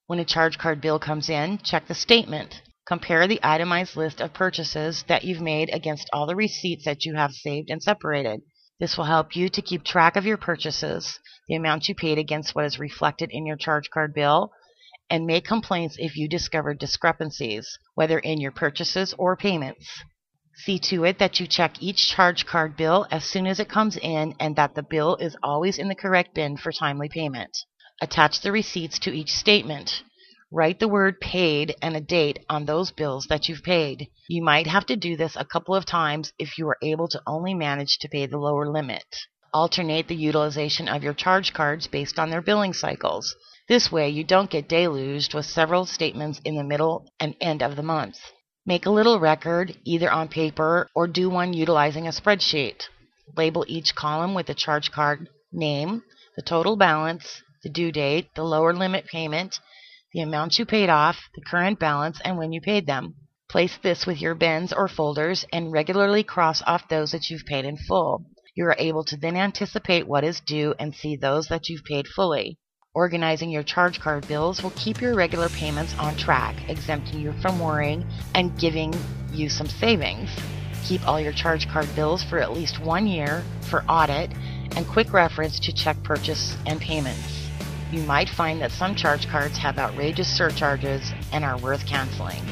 When 0.07 0.19
a 0.19 0.25
charge 0.25 0.57
card 0.57 0.81
bill 0.81 1.00
comes 1.00 1.29
in, 1.29 1.60
check 1.60 1.88
the 1.88 1.96
statement. 1.96 2.62
Compare 2.86 3.29
the 3.29 3.39
itemized 3.43 3.96
list 3.96 4.19
of 4.19 4.34
purchases 4.34 5.05
that 5.08 5.24
you've 5.24 5.39
made 5.39 5.69
against 5.72 6.10
all 6.12 6.27
the 6.27 6.36
receipts 6.36 6.84
that 6.84 7.05
you 7.05 7.15
have 7.15 7.31
saved 7.31 7.69
and 7.69 7.81
separated. 7.81 8.41
This 8.80 8.98
will 8.98 9.06
help 9.06 9.36
you 9.36 9.50
to 9.50 9.62
keep 9.62 9.84
track 9.84 10.15
of 10.15 10.25
your 10.25 10.38
purchases, 10.38 11.20
the 11.48 11.56
amount 11.56 11.88
you 11.88 11.96
paid 11.96 12.18
against 12.18 12.56
what 12.56 12.65
is 12.65 12.80
reflected 12.80 13.30
in 13.32 13.46
your 13.46 13.56
charge 13.56 13.89
card 13.89 14.13
bill, 14.13 14.51
and 15.10 15.25
make 15.25 15.46
complaints 15.46 15.96
if 16.00 16.15
you 16.18 16.27
discover 16.27 16.74
discrepancies, 16.74 17.77
whether 17.96 18.18
in 18.20 18.42
your 18.42 18.51
purchases 18.51 19.13
or 19.18 19.38
payments. 19.38 20.03
See 20.56 20.80
to 20.80 21.03
it 21.03 21.20
that 21.20 21.39
you 21.39 21.48
check 21.48 21.82
each 21.82 22.10
charge 22.10 22.46
card 22.46 22.75
bill 22.75 23.08
as 23.12 23.25
soon 23.25 23.48
as 23.48 23.60
it 23.60 23.70
comes 23.70 23.98
in 23.98 24.36
and 24.39 24.56
that 24.56 24.75
the 24.75 24.84
bill 24.84 25.15
is 25.18 25.36
always 25.44 25.77
in 25.77 25.88
the 25.88 25.96
correct 25.96 26.34
bin 26.34 26.58
for 26.58 26.72
timely 26.72 27.10
payment. 27.10 27.58
Attach 28.01 28.42
the 28.42 28.51
receipts 28.51 29.00
to 29.00 29.12
each 29.12 29.32
statement. 29.32 30.03
Write 30.55 30.79
the 30.79 30.88
word 30.88 31.19
paid 31.19 31.74
and 31.81 31.95
a 31.95 32.00
date 32.00 32.45
on 32.48 32.65
those 32.65 32.91
bills 32.91 33.25
that 33.25 33.50
you've 33.50 33.63
paid. 33.63 34.07
You 34.27 34.43
might 34.43 34.67
have 34.67 34.86
to 34.86 34.95
do 34.95 35.17
this 35.17 35.36
a 35.36 35.43
couple 35.43 35.74
of 35.74 35.83
times 35.83 36.31
if 36.38 36.60
you 36.60 36.67
are 36.67 36.77
able 36.83 37.07
to 37.07 37.24
only 37.25 37.55
manage 37.55 37.98
to 37.98 38.07
pay 38.07 38.27
the 38.27 38.38
lower 38.38 38.72
limit. 38.72 39.03
Alternate 39.51 40.07
the 40.07 40.15
utilization 40.15 40.88
of 40.88 41.01
your 41.03 41.15
charge 41.15 41.53
cards 41.53 41.88
based 41.88 42.19
on 42.19 42.29
their 42.29 42.43
billing 42.43 42.74
cycles. 42.74 43.36
This 43.67 43.91
way 43.91 44.10
you 44.10 44.24
don't 44.24 44.51
get 44.51 44.69
deluged 44.69 45.33
with 45.33 45.48
several 45.48 45.88
statements 45.88 46.39
in 46.45 46.55
the 46.55 46.63
middle 46.63 47.07
and 47.19 47.36
end 47.41 47.63
of 47.63 47.75
the 47.75 47.81
month. 47.81 48.19
Make 48.63 48.86
a 48.86 48.91
little 48.91 49.19
record, 49.19 49.75
either 49.86 50.12
on 50.12 50.27
paper 50.27 50.88
or 50.93 51.07
do 51.07 51.31
one 51.31 51.53
utilizing 51.53 52.05
a 52.05 52.12
spreadsheet. 52.12 52.83
Label 53.36 53.65
each 53.67 53.95
column 53.95 54.36
with 54.36 54.45
the 54.45 54.53
charge 54.53 54.91
card 54.91 55.29
name, 55.51 56.03
the 56.36 56.43
total 56.43 56.75
balance, 56.75 57.41
the 57.63 57.69
due 57.69 57.91
date, 57.91 58.27
the 58.36 58.43
lower 58.43 58.72
limit 58.72 59.07
payment, 59.07 59.57
the 60.13 60.22
amount 60.22 60.60
you 60.60 60.65
paid 60.65 60.89
off, 60.89 61.17
the 61.36 61.41
current 61.41 61.79
balance, 61.79 62.22
and 62.24 62.38
when 62.38 62.53
you 62.53 62.62
paid 62.62 62.86
them. 62.86 63.15
Place 63.50 63.77
this 63.82 64.05
with 64.05 64.22
your 64.22 64.36
bins 64.36 64.72
or 64.72 64.88
folders 64.88 65.46
and 65.51 65.72
regularly 65.72 66.24
cross 66.24 66.62
off 66.65 66.88
those 66.88 67.12
that 67.12 67.29
you've 67.29 67.46
paid 67.46 67.65
in 67.65 67.77
full. 67.77 68.25
You 68.55 68.65
are 68.65 68.75
able 68.77 69.03
to 69.05 69.17
then 69.17 69.36
anticipate 69.36 70.08
what 70.08 70.24
is 70.24 70.39
due 70.39 70.75
and 70.79 70.93
see 70.93 71.15
those 71.15 71.48
that 71.48 71.70
you've 71.70 71.84
paid 71.84 72.08
fully. 72.08 72.60
Organizing 72.96 73.50
your 73.50 73.63
charge 73.63 74.00
card 74.00 74.27
bills 74.27 74.62
will 74.62 74.74
keep 74.75 75.01
your 75.01 75.15
regular 75.15 75.50
payments 75.50 75.96
on 75.98 76.15
track, 76.15 76.55
exempting 76.70 77.20
you 77.20 77.34
from 77.41 77.60
worrying 77.60 78.05
and 78.36 78.58
giving 78.60 78.93
you 79.32 79.50
some 79.50 79.67
savings. 79.67 80.29
Keep 80.84 81.08
all 81.08 81.20
your 81.20 81.34
charge 81.34 81.67
card 81.67 81.88
bills 81.96 82.24
for 82.24 82.38
at 82.38 82.53
least 82.53 82.79
one 82.79 83.08
year 83.08 83.43
for 83.62 83.84
audit 83.89 84.32
and 84.75 84.88
quick 84.88 85.12
reference 85.12 85.60
to 85.62 85.74
check 85.74 85.98
purchase 86.03 86.55
and 86.67 86.79
payments. 86.79 87.42
You 87.93 88.01
might 88.03 88.27
find 88.27 88.59
that 88.59 88.71
some 88.71 88.95
charge 88.95 89.27
cards 89.27 89.55
have 89.57 89.77
outrageous 89.77 90.27
surcharges 90.27 91.12
and 91.31 91.45
are 91.45 91.59
worth 91.59 91.85
canceling. 91.85 92.43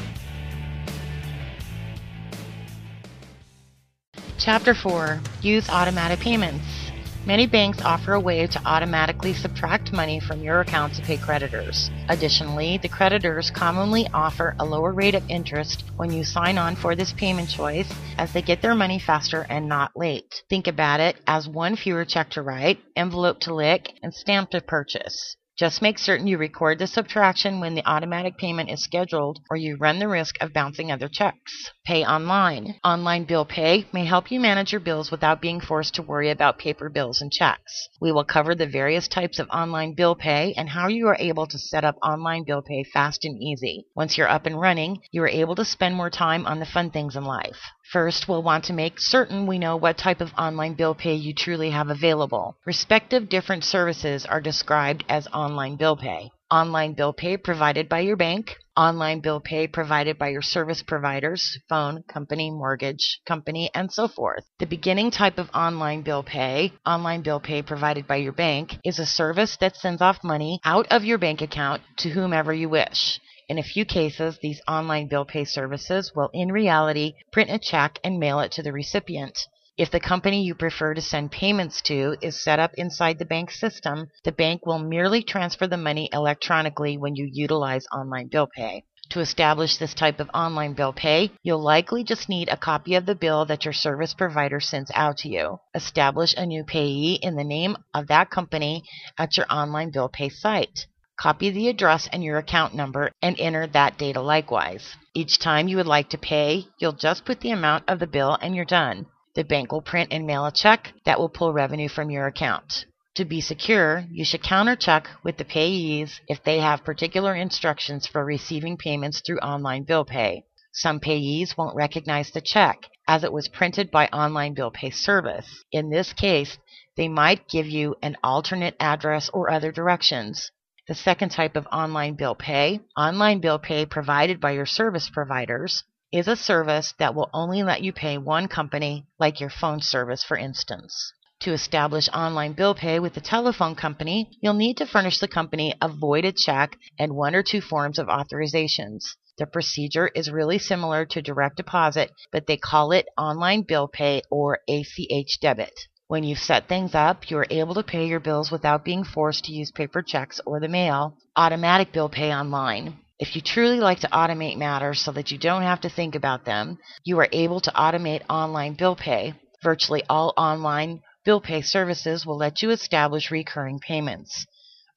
Chapter 4.38 4.74
4 4.74 5.20
Use 5.42 5.68
Automatic 5.68 6.20
Payments. 6.20 6.81
Many 7.24 7.46
banks 7.46 7.80
offer 7.82 8.14
a 8.14 8.20
way 8.20 8.48
to 8.48 8.62
automatically 8.64 9.32
subtract 9.32 9.92
money 9.92 10.18
from 10.18 10.42
your 10.42 10.60
account 10.60 10.94
to 10.94 11.02
pay 11.02 11.16
creditors. 11.16 11.88
Additionally, 12.08 12.78
the 12.78 12.88
creditors 12.88 13.48
commonly 13.48 14.08
offer 14.12 14.56
a 14.58 14.64
lower 14.64 14.92
rate 14.92 15.14
of 15.14 15.30
interest 15.30 15.84
when 15.96 16.10
you 16.10 16.24
sign 16.24 16.58
on 16.58 16.74
for 16.74 16.96
this 16.96 17.12
payment 17.12 17.48
choice 17.48 17.88
as 18.18 18.32
they 18.32 18.42
get 18.42 18.60
their 18.60 18.74
money 18.74 18.98
faster 18.98 19.46
and 19.48 19.68
not 19.68 19.92
late. 19.94 20.42
Think 20.50 20.66
about 20.66 20.98
it 20.98 21.14
as 21.24 21.46
one 21.46 21.76
fewer 21.76 22.04
check 22.04 22.30
to 22.30 22.42
write, 22.42 22.80
envelope 22.96 23.38
to 23.40 23.54
lick, 23.54 23.92
and 24.02 24.12
stamp 24.12 24.50
to 24.50 24.60
purchase. 24.60 25.36
Just 25.62 25.80
make 25.80 25.96
certain 25.96 26.26
you 26.26 26.38
record 26.38 26.80
the 26.80 26.88
subtraction 26.88 27.60
when 27.60 27.76
the 27.76 27.86
automatic 27.88 28.36
payment 28.36 28.68
is 28.68 28.82
scheduled 28.82 29.38
or 29.48 29.56
you 29.56 29.76
run 29.76 30.00
the 30.00 30.08
risk 30.08 30.34
of 30.40 30.52
bouncing 30.52 30.90
other 30.90 31.08
checks. 31.08 31.70
Pay 31.86 32.04
online. 32.04 32.80
Online 32.82 33.22
bill 33.22 33.44
pay 33.44 33.86
may 33.92 34.04
help 34.04 34.32
you 34.32 34.40
manage 34.40 34.72
your 34.72 34.80
bills 34.80 35.12
without 35.12 35.40
being 35.40 35.60
forced 35.60 35.94
to 35.94 36.02
worry 36.02 36.30
about 36.30 36.58
paper 36.58 36.88
bills 36.88 37.20
and 37.20 37.30
checks. 37.30 37.88
We 38.00 38.10
will 38.10 38.24
cover 38.24 38.56
the 38.56 38.66
various 38.66 39.06
types 39.06 39.38
of 39.38 39.48
online 39.50 39.94
bill 39.94 40.16
pay 40.16 40.52
and 40.56 40.68
how 40.68 40.88
you 40.88 41.06
are 41.06 41.16
able 41.20 41.46
to 41.46 41.58
set 41.58 41.84
up 41.84 41.94
online 42.02 42.42
bill 42.44 42.62
pay 42.62 42.82
fast 42.82 43.24
and 43.24 43.40
easy. 43.40 43.86
Once 43.94 44.18
you're 44.18 44.28
up 44.28 44.46
and 44.46 44.60
running, 44.60 44.98
you 45.12 45.22
are 45.22 45.28
able 45.28 45.54
to 45.54 45.64
spend 45.64 45.94
more 45.94 46.10
time 46.10 46.44
on 46.44 46.58
the 46.58 46.66
fun 46.66 46.90
things 46.90 47.14
in 47.14 47.22
life. 47.22 47.60
First, 47.92 48.26
we'll 48.26 48.42
want 48.42 48.64
to 48.64 48.72
make 48.72 48.98
certain 48.98 49.46
we 49.46 49.58
know 49.58 49.76
what 49.76 49.98
type 49.98 50.22
of 50.22 50.32
online 50.38 50.72
bill 50.72 50.94
pay 50.94 51.14
you 51.14 51.34
truly 51.34 51.68
have 51.72 51.90
available. 51.90 52.56
Respective 52.64 53.28
different 53.28 53.64
services 53.64 54.24
are 54.24 54.40
described 54.40 55.04
as 55.10 55.28
online 55.28 55.76
bill 55.76 55.94
pay. 55.94 56.30
Online 56.50 56.94
bill 56.94 57.12
pay 57.12 57.36
provided 57.36 57.90
by 57.90 58.00
your 58.00 58.16
bank, 58.16 58.56
online 58.78 59.20
bill 59.20 59.40
pay 59.40 59.66
provided 59.66 60.18
by 60.18 60.28
your 60.28 60.40
service 60.40 60.82
providers, 60.82 61.58
phone 61.68 62.02
company, 62.08 62.50
mortgage 62.50 63.20
company, 63.26 63.70
and 63.74 63.92
so 63.92 64.08
forth. 64.08 64.44
The 64.58 64.64
beginning 64.66 65.10
type 65.10 65.36
of 65.36 65.50
online 65.52 66.00
bill 66.00 66.22
pay, 66.22 66.72
online 66.86 67.20
bill 67.20 67.40
pay 67.40 67.60
provided 67.60 68.06
by 68.06 68.16
your 68.16 68.32
bank, 68.32 68.72
is 68.86 69.00
a 69.00 69.04
service 69.04 69.58
that 69.60 69.76
sends 69.76 70.00
off 70.00 70.24
money 70.24 70.60
out 70.64 70.86
of 70.90 71.04
your 71.04 71.18
bank 71.18 71.42
account 71.42 71.82
to 71.98 72.08
whomever 72.08 72.54
you 72.54 72.70
wish. 72.70 73.20
In 73.52 73.58
a 73.58 73.62
few 73.62 73.84
cases, 73.84 74.38
these 74.40 74.62
online 74.66 75.08
bill 75.08 75.26
pay 75.26 75.44
services 75.44 76.12
will 76.16 76.30
in 76.32 76.50
reality 76.50 77.12
print 77.30 77.50
a 77.50 77.58
check 77.58 77.98
and 78.02 78.18
mail 78.18 78.40
it 78.40 78.50
to 78.52 78.62
the 78.62 78.72
recipient. 78.72 79.38
If 79.76 79.90
the 79.90 80.00
company 80.00 80.42
you 80.42 80.54
prefer 80.54 80.94
to 80.94 81.02
send 81.02 81.32
payments 81.32 81.82
to 81.82 82.16
is 82.22 82.42
set 82.42 82.58
up 82.58 82.70
inside 82.78 83.18
the 83.18 83.26
bank 83.26 83.50
system, 83.50 84.06
the 84.24 84.32
bank 84.32 84.64
will 84.64 84.78
merely 84.78 85.22
transfer 85.22 85.66
the 85.66 85.76
money 85.76 86.08
electronically 86.14 86.96
when 86.96 87.14
you 87.14 87.28
utilize 87.30 87.84
online 87.92 88.28
bill 88.28 88.48
pay. 88.56 88.84
To 89.10 89.20
establish 89.20 89.76
this 89.76 89.92
type 89.92 90.18
of 90.18 90.30
online 90.32 90.72
bill 90.72 90.94
pay, 90.94 91.30
you'll 91.42 91.62
likely 91.62 92.04
just 92.04 92.30
need 92.30 92.48
a 92.48 92.56
copy 92.56 92.94
of 92.94 93.04
the 93.04 93.14
bill 93.14 93.44
that 93.44 93.66
your 93.66 93.74
service 93.74 94.14
provider 94.14 94.60
sends 94.60 94.90
out 94.94 95.18
to 95.18 95.28
you. 95.28 95.58
Establish 95.74 96.32
a 96.38 96.46
new 96.46 96.64
payee 96.64 97.18
in 97.20 97.36
the 97.36 97.44
name 97.44 97.76
of 97.92 98.06
that 98.06 98.30
company 98.30 98.82
at 99.18 99.36
your 99.36 99.44
online 99.50 99.90
bill 99.90 100.08
pay 100.08 100.30
site. 100.30 100.86
Copy 101.18 101.50
the 101.50 101.68
address 101.68 102.08
and 102.12 102.24
your 102.24 102.38
account 102.38 102.74
number 102.74 103.12
and 103.20 103.38
enter 103.38 103.66
that 103.66 103.98
data 103.98 104.20
likewise. 104.20 104.96
Each 105.14 105.38
time 105.38 105.68
you 105.68 105.76
would 105.76 105.86
like 105.86 106.08
to 106.10 106.18
pay, 106.18 106.66
you'll 106.78 106.92
just 106.92 107.24
put 107.24 107.40
the 107.40 107.50
amount 107.50 107.84
of 107.88 107.98
the 107.98 108.06
bill 108.06 108.38
and 108.40 108.56
you're 108.56 108.64
done. 108.64 109.06
The 109.34 109.44
bank 109.44 109.72
will 109.72 109.82
print 109.82 110.12
and 110.12 110.26
mail 110.26 110.46
a 110.46 110.52
check 110.52 110.92
that 111.04 111.18
will 111.18 111.28
pull 111.28 111.52
revenue 111.52 111.88
from 111.88 112.10
your 112.10 112.26
account. 112.26 112.86
To 113.16 113.26
be 113.26 113.42
secure, 113.42 114.06
you 114.10 114.24
should 114.24 114.42
countercheck 114.42 115.06
with 115.22 115.36
the 115.36 115.44
payees 115.44 116.20
if 116.28 116.42
they 116.42 116.60
have 116.60 116.82
particular 116.82 117.34
instructions 117.34 118.06
for 118.06 118.24
receiving 118.24 118.78
payments 118.78 119.20
through 119.20 119.38
online 119.40 119.84
bill 119.84 120.06
pay. 120.06 120.44
Some 120.72 120.98
payees 120.98 121.56
won't 121.56 121.76
recognize 121.76 122.30
the 122.30 122.40
check 122.40 122.88
as 123.06 123.22
it 123.22 123.32
was 123.32 123.48
printed 123.48 123.90
by 123.90 124.06
online 124.08 124.54
bill 124.54 124.70
pay 124.70 124.88
service. 124.88 125.64
In 125.70 125.90
this 125.90 126.14
case, 126.14 126.56
they 126.96 127.08
might 127.08 127.48
give 127.48 127.66
you 127.66 127.96
an 128.00 128.16
alternate 128.24 128.76
address 128.80 129.28
or 129.34 129.50
other 129.50 129.72
directions. 129.72 130.50
The 130.88 130.96
second 130.96 131.28
type 131.28 131.54
of 131.54 131.68
online 131.70 132.14
bill 132.14 132.34
pay, 132.34 132.80
online 132.96 133.38
bill 133.38 133.60
pay 133.60 133.86
provided 133.86 134.40
by 134.40 134.50
your 134.50 134.66
service 134.66 135.08
providers, 135.08 135.84
is 136.10 136.26
a 136.26 136.34
service 136.34 136.92
that 136.98 137.14
will 137.14 137.30
only 137.32 137.62
let 137.62 137.84
you 137.84 137.92
pay 137.92 138.18
one 138.18 138.48
company, 138.48 139.06
like 139.16 139.38
your 139.38 139.48
phone 139.48 139.80
service, 139.80 140.24
for 140.24 140.36
instance. 140.36 141.12
To 141.42 141.52
establish 141.52 142.08
online 142.08 142.54
bill 142.54 142.74
pay 142.74 142.98
with 142.98 143.14
the 143.14 143.20
telephone 143.20 143.76
company, 143.76 144.36
you'll 144.40 144.54
need 144.54 144.76
to 144.78 144.86
furnish 144.86 145.20
the 145.20 145.28
company 145.28 145.72
a 145.80 145.88
voided 145.88 146.36
check 146.36 146.76
and 146.98 147.14
one 147.14 147.36
or 147.36 147.44
two 147.44 147.60
forms 147.60 148.00
of 148.00 148.08
authorizations. 148.08 149.04
The 149.38 149.46
procedure 149.46 150.08
is 150.08 150.30
really 150.32 150.58
similar 150.58 151.06
to 151.06 151.22
direct 151.22 151.58
deposit, 151.58 152.10
but 152.32 152.48
they 152.48 152.56
call 152.56 152.90
it 152.90 153.06
online 153.16 153.62
bill 153.62 153.86
pay 153.86 154.22
or 154.30 154.58
ACH 154.68 155.38
debit. 155.40 155.72
When 156.12 156.24
you've 156.24 156.40
set 156.40 156.68
things 156.68 156.94
up, 156.94 157.30
you 157.30 157.38
are 157.38 157.46
able 157.48 157.72
to 157.72 157.82
pay 157.82 158.04
your 158.04 158.20
bills 158.20 158.50
without 158.50 158.84
being 158.84 159.02
forced 159.02 159.44
to 159.44 159.52
use 159.54 159.70
paper 159.70 160.02
checks 160.02 160.42
or 160.44 160.60
the 160.60 160.68
mail. 160.68 161.14
Automatic 161.36 161.90
bill 161.90 162.10
pay 162.10 162.34
online. 162.34 162.98
If 163.18 163.34
you 163.34 163.40
truly 163.40 163.80
like 163.80 164.00
to 164.00 164.08
automate 164.08 164.58
matters 164.58 165.00
so 165.00 165.10
that 165.12 165.30
you 165.30 165.38
don't 165.38 165.62
have 165.62 165.80
to 165.80 165.88
think 165.88 166.14
about 166.14 166.44
them, 166.44 166.76
you 167.02 167.18
are 167.20 167.30
able 167.32 167.62
to 167.62 167.70
automate 167.70 168.20
online 168.28 168.74
bill 168.74 168.94
pay. 168.94 169.32
Virtually 169.62 170.02
all 170.06 170.34
online 170.36 171.00
bill 171.24 171.40
pay 171.40 171.62
services 171.62 172.26
will 172.26 172.36
let 172.36 172.60
you 172.60 172.68
establish 172.68 173.30
recurring 173.30 173.80
payments. 173.80 174.44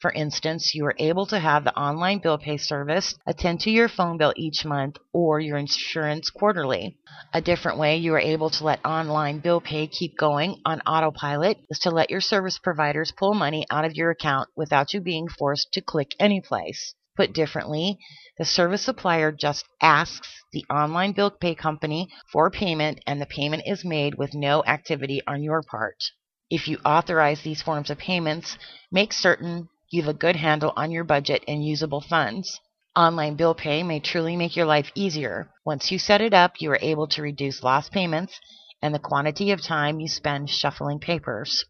For 0.01 0.11
instance, 0.11 0.75
you 0.75 0.85
are 0.85 0.95
able 0.99 1.25
to 1.27 1.39
have 1.39 1.63
the 1.63 1.75
online 1.75 2.19
bill 2.19 2.37
pay 2.37 2.57
service 2.57 3.15
attend 3.25 3.61
to 3.61 3.71
your 3.71 3.87
phone 3.87 4.17
bill 4.17 4.33
each 4.35 4.65
month 4.65 4.97
or 5.13 5.39
your 5.39 5.57
insurance 5.57 6.29
quarterly. 6.29 6.97
A 7.33 7.41
different 7.41 7.79
way 7.79 7.97
you 7.97 8.13
are 8.13 8.19
able 8.19 8.49
to 8.51 8.65
let 8.65 8.85
online 8.85 9.39
bill 9.39 9.61
pay 9.61 9.87
keep 9.87 10.17
going 10.17 10.61
on 10.65 10.81
autopilot 10.81 11.59
is 11.69 11.79
to 11.79 11.91
let 11.91 12.11
your 12.11 12.21
service 12.21 12.59
providers 12.59 13.13
pull 13.17 13.33
money 13.33 13.65
out 13.71 13.85
of 13.85 13.95
your 13.95 14.11
account 14.11 14.49
without 14.55 14.93
you 14.93 14.99
being 14.99 15.29
forced 15.29 15.71
to 15.71 15.81
click 15.81 16.11
any 16.19 16.41
place. 16.41 16.93
Put 17.15 17.33
differently, 17.33 17.97
the 18.37 18.43
service 18.43 18.83
supplier 18.83 19.31
just 19.31 19.65
asks 19.81 20.43
the 20.51 20.65
online 20.69 21.13
bill 21.13 21.31
pay 21.31 21.55
company 21.55 22.09
for 22.31 22.51
payment 22.51 22.99
and 23.07 23.21
the 23.21 23.25
payment 23.25 23.63
is 23.65 23.85
made 23.85 24.15
with 24.15 24.33
no 24.33 24.61
activity 24.65 25.21
on 25.25 25.41
your 25.41 25.63
part. 25.63 26.03
If 26.49 26.67
you 26.67 26.77
authorize 26.85 27.41
these 27.41 27.61
forms 27.61 27.89
of 27.89 27.97
payments, 27.97 28.57
make 28.91 29.13
certain 29.13 29.69
you've 29.95 30.07
a 30.07 30.13
good 30.13 30.35
handle 30.35 30.73
on 30.75 30.91
your 30.91 31.03
budget 31.03 31.43
and 31.47 31.65
usable 31.65 32.01
funds. 32.01 32.59
Online 32.95 33.35
bill 33.35 33.55
pay 33.55 33.81
may 33.81 33.99
truly 33.99 34.35
make 34.35 34.55
your 34.55 34.65
life 34.65 34.91
easier. 34.93 35.49
Once 35.65 35.91
you 35.91 35.97
set 35.97 36.21
it 36.21 36.33
up, 36.33 36.53
you 36.59 36.69
are 36.71 36.79
able 36.81 37.07
to 37.07 37.21
reduce 37.21 37.63
lost 37.63 37.91
payments 37.91 38.39
and 38.81 38.93
the 38.93 38.99
quantity 38.99 39.51
of 39.51 39.61
time 39.61 39.99
you 39.99 40.07
spend 40.07 40.49
shuffling 40.49 40.99
papers. 40.99 41.65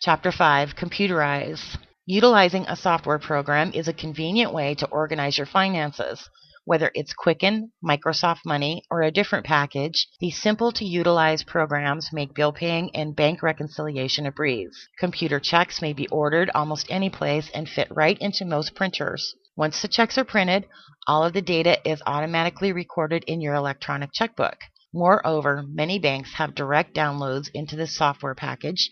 Chapter 0.00 0.32
5 0.32 0.74
Computerize. 0.74 1.76
Utilizing 2.06 2.64
a 2.66 2.76
software 2.76 3.18
program 3.18 3.72
is 3.74 3.88
a 3.88 3.92
convenient 3.92 4.52
way 4.52 4.74
to 4.76 4.86
organize 4.86 5.36
your 5.36 5.46
finances. 5.46 6.28
Whether 6.66 6.90
it's 6.94 7.12
Quicken, 7.12 7.72
Microsoft 7.84 8.46
Money, 8.46 8.84
or 8.90 9.02
a 9.02 9.10
different 9.10 9.44
package, 9.44 10.08
these 10.18 10.40
simple 10.40 10.72
to 10.72 10.84
utilize 10.86 11.42
programs 11.42 12.10
make 12.10 12.32
bill 12.34 12.52
paying 12.52 12.90
and 12.96 13.14
bank 13.14 13.42
reconciliation 13.42 14.24
a 14.24 14.32
breeze. 14.32 14.88
Computer 14.98 15.38
checks 15.38 15.82
may 15.82 15.92
be 15.92 16.08
ordered 16.08 16.50
almost 16.54 16.86
any 16.88 17.10
place 17.10 17.50
and 17.50 17.68
fit 17.68 17.88
right 17.90 18.16
into 18.18 18.46
most 18.46 18.74
printers. 18.74 19.34
Once 19.54 19.82
the 19.82 19.88
checks 19.88 20.16
are 20.16 20.24
printed, 20.24 20.66
all 21.06 21.22
of 21.22 21.34
the 21.34 21.42
data 21.42 21.86
is 21.86 22.02
automatically 22.06 22.72
recorded 22.72 23.24
in 23.24 23.42
your 23.42 23.52
electronic 23.52 24.10
checkbook. 24.14 24.56
Moreover, 24.90 25.66
many 25.68 25.98
banks 25.98 26.32
have 26.36 26.54
direct 26.54 26.94
downloads 26.94 27.50
into 27.52 27.76
this 27.76 27.94
software 27.94 28.34
package, 28.34 28.88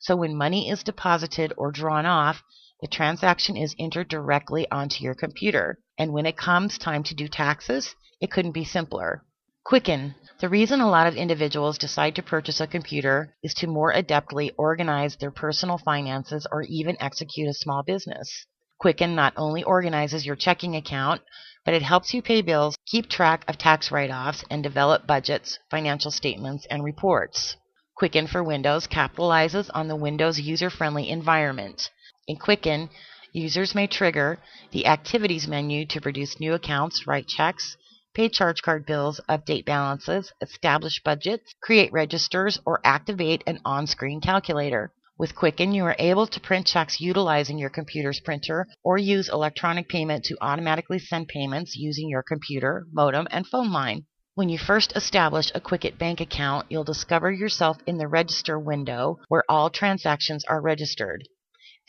so 0.00 0.14
when 0.14 0.36
money 0.36 0.70
is 0.70 0.84
deposited 0.84 1.52
or 1.56 1.72
drawn 1.72 2.06
off, 2.06 2.44
the 2.80 2.86
transaction 2.86 3.56
is 3.56 3.74
entered 3.78 4.08
directly 4.08 4.70
onto 4.70 5.02
your 5.02 5.14
computer, 5.14 5.78
and 5.98 6.12
when 6.12 6.26
it 6.26 6.36
comes 6.36 6.78
time 6.78 7.02
to 7.02 7.14
do 7.14 7.26
taxes, 7.26 7.94
it 8.20 8.30
couldn't 8.30 8.52
be 8.52 8.64
simpler. 8.64 9.24
Quicken. 9.64 10.14
The 10.40 10.48
reason 10.48 10.80
a 10.80 10.88
lot 10.88 11.06
of 11.06 11.16
individuals 11.16 11.76
decide 11.76 12.14
to 12.14 12.22
purchase 12.22 12.60
a 12.60 12.66
computer 12.66 13.34
is 13.42 13.52
to 13.54 13.66
more 13.66 13.92
adeptly 13.92 14.52
organize 14.56 15.16
their 15.16 15.32
personal 15.32 15.78
finances 15.78 16.46
or 16.52 16.62
even 16.62 16.96
execute 17.00 17.48
a 17.48 17.54
small 17.54 17.82
business. 17.82 18.46
Quicken 18.78 19.16
not 19.16 19.34
only 19.36 19.64
organizes 19.64 20.24
your 20.24 20.36
checking 20.36 20.76
account, 20.76 21.20
but 21.64 21.74
it 21.74 21.82
helps 21.82 22.14
you 22.14 22.22
pay 22.22 22.40
bills, 22.40 22.78
keep 22.86 23.10
track 23.10 23.44
of 23.48 23.58
tax 23.58 23.90
write 23.90 24.10
offs, 24.12 24.44
and 24.48 24.62
develop 24.62 25.06
budgets, 25.06 25.58
financial 25.68 26.12
statements, 26.12 26.64
and 26.70 26.84
reports. 26.84 27.56
Quicken 27.96 28.28
for 28.28 28.44
Windows 28.44 28.86
capitalizes 28.86 29.68
on 29.74 29.88
the 29.88 29.96
Windows 29.96 30.38
user 30.38 30.70
friendly 30.70 31.10
environment. 31.10 31.90
In 32.28 32.36
Quicken, 32.36 32.90
users 33.32 33.74
may 33.74 33.86
trigger 33.86 34.38
the 34.70 34.84
Activities 34.84 35.48
menu 35.48 35.86
to 35.86 35.98
produce 35.98 36.38
new 36.38 36.52
accounts, 36.52 37.06
write 37.06 37.26
checks, 37.26 37.78
pay 38.12 38.28
charge 38.28 38.60
card 38.60 38.84
bills, 38.84 39.18
update 39.30 39.64
balances, 39.64 40.30
establish 40.42 41.02
budgets, 41.02 41.54
create 41.62 41.90
registers, 41.90 42.60
or 42.66 42.82
activate 42.84 43.42
an 43.46 43.60
on 43.64 43.86
screen 43.86 44.20
calculator. 44.20 44.92
With 45.16 45.34
Quicken, 45.34 45.72
you 45.72 45.86
are 45.86 45.96
able 45.98 46.26
to 46.26 46.38
print 46.38 46.66
checks 46.66 47.00
utilizing 47.00 47.56
your 47.56 47.70
computer's 47.70 48.20
printer 48.20 48.66
or 48.84 48.98
use 48.98 49.30
electronic 49.30 49.88
payment 49.88 50.24
to 50.24 50.36
automatically 50.42 50.98
send 50.98 51.28
payments 51.28 51.76
using 51.76 52.10
your 52.10 52.22
computer, 52.22 52.86
modem, 52.92 53.26
and 53.30 53.46
phone 53.46 53.72
line. 53.72 54.04
When 54.34 54.50
you 54.50 54.58
first 54.58 54.94
establish 54.94 55.50
a 55.54 55.62
Quicken 55.62 55.96
bank 55.96 56.20
account, 56.20 56.66
you'll 56.68 56.84
discover 56.84 57.32
yourself 57.32 57.78
in 57.86 57.96
the 57.96 58.06
Register 58.06 58.58
window 58.58 59.16
where 59.28 59.44
all 59.48 59.70
transactions 59.70 60.44
are 60.44 60.60
registered. 60.60 61.26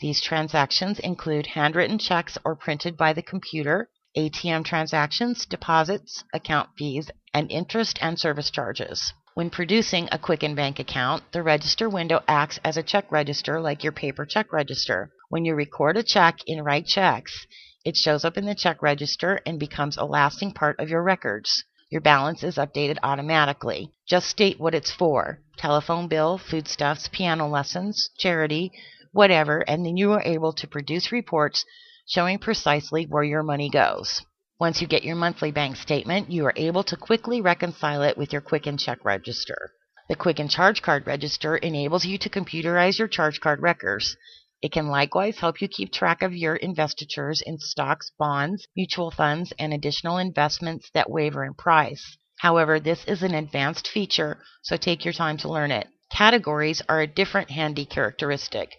These 0.00 0.22
transactions 0.22 0.98
include 0.98 1.48
handwritten 1.48 1.98
checks 1.98 2.38
or 2.42 2.56
printed 2.56 2.96
by 2.96 3.12
the 3.12 3.22
computer, 3.22 3.90
ATM 4.16 4.64
transactions, 4.64 5.44
deposits, 5.44 6.24
account 6.32 6.70
fees, 6.78 7.10
and 7.34 7.52
interest 7.52 7.98
and 8.00 8.18
service 8.18 8.50
charges. 8.50 9.12
When 9.34 9.50
producing 9.50 10.08
a 10.10 10.18
Quicken 10.18 10.54
Bank 10.54 10.78
account, 10.78 11.30
the 11.32 11.42
register 11.42 11.88
window 11.88 12.22
acts 12.26 12.58
as 12.64 12.78
a 12.78 12.82
check 12.82 13.12
register 13.12 13.60
like 13.60 13.84
your 13.84 13.92
paper 13.92 14.24
check 14.24 14.52
register. 14.52 15.12
When 15.28 15.44
you 15.44 15.54
record 15.54 15.98
a 15.98 16.02
check 16.02 16.38
in 16.46 16.64
Write 16.64 16.86
Checks, 16.86 17.46
it 17.84 17.94
shows 17.94 18.24
up 18.24 18.38
in 18.38 18.46
the 18.46 18.54
check 18.54 18.82
register 18.82 19.40
and 19.44 19.60
becomes 19.60 19.96
a 19.98 20.04
lasting 20.04 20.52
part 20.52 20.80
of 20.80 20.88
your 20.88 21.02
records. 21.02 21.62
Your 21.90 22.00
balance 22.00 22.42
is 22.42 22.56
updated 22.56 22.98
automatically. 23.02 23.92
Just 24.08 24.28
state 24.28 24.58
what 24.58 24.74
it's 24.74 24.90
for 24.90 25.40
telephone 25.56 26.08
bill, 26.08 26.38
foodstuffs, 26.38 27.08
piano 27.08 27.46
lessons, 27.46 28.10
charity, 28.18 28.72
whatever, 29.12 29.60
and 29.60 29.84
then 29.84 29.96
you 29.96 30.12
are 30.12 30.22
able 30.22 30.52
to 30.52 30.68
produce 30.68 31.12
reports 31.12 31.64
showing 32.06 32.38
precisely 32.38 33.04
where 33.04 33.22
your 33.22 33.42
money 33.42 33.68
goes. 33.70 34.22
Once 34.58 34.80
you 34.80 34.86
get 34.86 35.04
your 35.04 35.16
monthly 35.16 35.50
bank 35.50 35.76
statement, 35.76 36.30
you 36.30 36.44
are 36.44 36.52
able 36.56 36.84
to 36.84 36.96
quickly 36.96 37.40
reconcile 37.40 38.02
it 38.02 38.18
with 38.18 38.32
your 38.32 38.42
Quicken 38.42 38.76
check 38.76 39.04
register. 39.04 39.72
The 40.08 40.16
Quicken 40.16 40.48
charge 40.48 40.82
card 40.82 41.06
register 41.06 41.56
enables 41.56 42.04
you 42.04 42.18
to 42.18 42.28
computerize 42.28 42.98
your 42.98 43.08
charge 43.08 43.40
card 43.40 43.62
records. 43.62 44.16
It 44.60 44.72
can 44.72 44.88
likewise 44.88 45.38
help 45.38 45.62
you 45.62 45.68
keep 45.68 45.92
track 45.92 46.22
of 46.22 46.34
your 46.34 46.56
investitures 46.56 47.40
in 47.40 47.58
stocks, 47.58 48.10
bonds, 48.18 48.66
mutual 48.76 49.10
funds, 49.10 49.52
and 49.58 49.72
additional 49.72 50.18
investments 50.18 50.90
that 50.92 51.08
waver 51.08 51.44
in 51.44 51.54
price. 51.54 52.18
However, 52.40 52.80
this 52.80 53.04
is 53.06 53.22
an 53.22 53.34
advanced 53.34 53.88
feature, 53.88 54.42
so 54.62 54.76
take 54.76 55.04
your 55.04 55.14
time 55.14 55.38
to 55.38 55.48
learn 55.48 55.70
it. 55.70 55.88
Categories 56.12 56.82
are 56.88 57.00
a 57.00 57.06
different 57.06 57.50
handy 57.50 57.86
characteristic. 57.86 58.76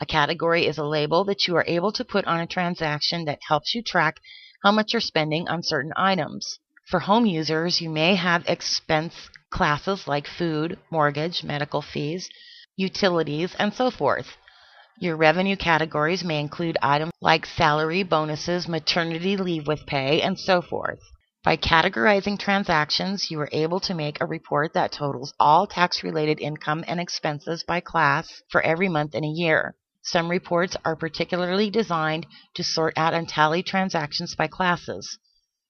A 0.00 0.06
category 0.06 0.66
is 0.66 0.78
a 0.78 0.84
label 0.84 1.24
that 1.24 1.48
you 1.48 1.56
are 1.56 1.64
able 1.66 1.90
to 1.90 2.04
put 2.04 2.24
on 2.24 2.38
a 2.38 2.46
transaction 2.46 3.24
that 3.24 3.40
helps 3.48 3.74
you 3.74 3.82
track 3.82 4.20
how 4.62 4.70
much 4.70 4.92
you're 4.92 5.00
spending 5.00 5.48
on 5.48 5.64
certain 5.64 5.92
items. 5.96 6.60
For 6.86 7.00
home 7.00 7.26
users, 7.26 7.80
you 7.80 7.90
may 7.90 8.14
have 8.14 8.48
expense 8.48 9.28
classes 9.50 10.06
like 10.06 10.28
food, 10.28 10.78
mortgage, 10.88 11.42
medical 11.42 11.82
fees, 11.82 12.30
utilities, 12.76 13.56
and 13.58 13.74
so 13.74 13.90
forth. 13.90 14.36
Your 15.00 15.16
revenue 15.16 15.56
categories 15.56 16.22
may 16.22 16.38
include 16.38 16.78
items 16.80 17.12
like 17.20 17.44
salary, 17.44 18.04
bonuses, 18.04 18.68
maternity 18.68 19.36
leave 19.36 19.66
with 19.66 19.84
pay, 19.84 20.22
and 20.22 20.38
so 20.38 20.62
forth. 20.62 21.00
By 21.42 21.56
categorizing 21.56 22.38
transactions, 22.38 23.32
you 23.32 23.40
are 23.40 23.48
able 23.50 23.80
to 23.80 23.94
make 23.94 24.20
a 24.20 24.26
report 24.26 24.74
that 24.74 24.92
totals 24.92 25.34
all 25.40 25.66
tax 25.66 26.04
related 26.04 26.38
income 26.40 26.84
and 26.86 27.00
expenses 27.00 27.64
by 27.64 27.80
class 27.80 28.42
for 28.48 28.62
every 28.62 28.88
month 28.88 29.16
in 29.16 29.24
a 29.24 29.28
year. 29.28 29.74
Some 30.02 30.30
reports 30.30 30.76
are 30.84 30.96
particularly 30.96 31.70
designed 31.70 32.26
to 32.54 32.62
sort 32.62 32.96
out 32.96 33.14
and 33.14 33.28
tally 33.28 33.62
transactions 33.62 34.34
by 34.34 34.46
classes. 34.46 35.18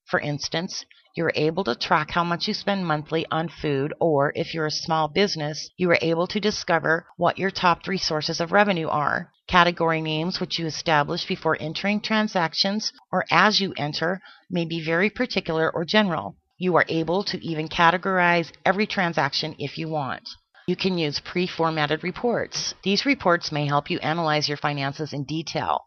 For 0.07 0.21
instance, 0.21 0.85
you 1.17 1.25
are 1.25 1.33
able 1.35 1.65
to 1.65 1.75
track 1.75 2.13
how 2.13 2.23
much 2.23 2.47
you 2.47 2.55
spend 2.55 2.87
monthly 2.87 3.27
on 3.31 3.49
food, 3.49 3.93
or 3.99 4.33
if 4.37 4.55
you're 4.55 4.67
a 4.67 4.71
small 4.71 5.09
business, 5.09 5.69
you 5.77 5.91
are 5.91 5.99
able 6.01 6.27
to 6.29 6.39
discover 6.39 7.07
what 7.17 7.39
your 7.39 7.51
top 7.51 7.85
three 7.85 7.99
sources 7.99 8.41
of 8.41 8.53
revenue 8.53 8.89
are. 8.89 9.33
Category 9.49 10.01
names 10.01 10.39
which 10.39 10.59
you 10.59 10.67
establish 10.67 11.27
before 11.27 11.57
entering 11.59 12.01
transactions 12.01 12.93
or 13.11 13.25
as 13.31 13.61
you 13.61 13.75
enter 13.77 14.21
may 14.49 14.65
be 14.65 14.85
very 14.85 15.11
particular 15.11 15.69
or 15.75 15.85
general. 15.85 16.37
You 16.57 16.77
are 16.77 16.85
able 16.89 17.25
to 17.25 17.45
even 17.45 17.69
categorize 17.69 18.53
every 18.65 18.87
transaction 18.87 19.57
if 19.59 19.77
you 19.79 19.89
want. 19.89 20.29
You 20.69 20.77
can 20.77 20.99
use 20.99 21.19
pre-formatted 21.19 22.05
reports. 22.05 22.75
These 22.83 23.07
reports 23.07 23.51
may 23.51 23.65
help 23.65 23.89
you 23.89 23.99
analyze 24.01 24.49
your 24.49 24.59
finances 24.59 25.15
in 25.15 25.25
detail. 25.25 25.81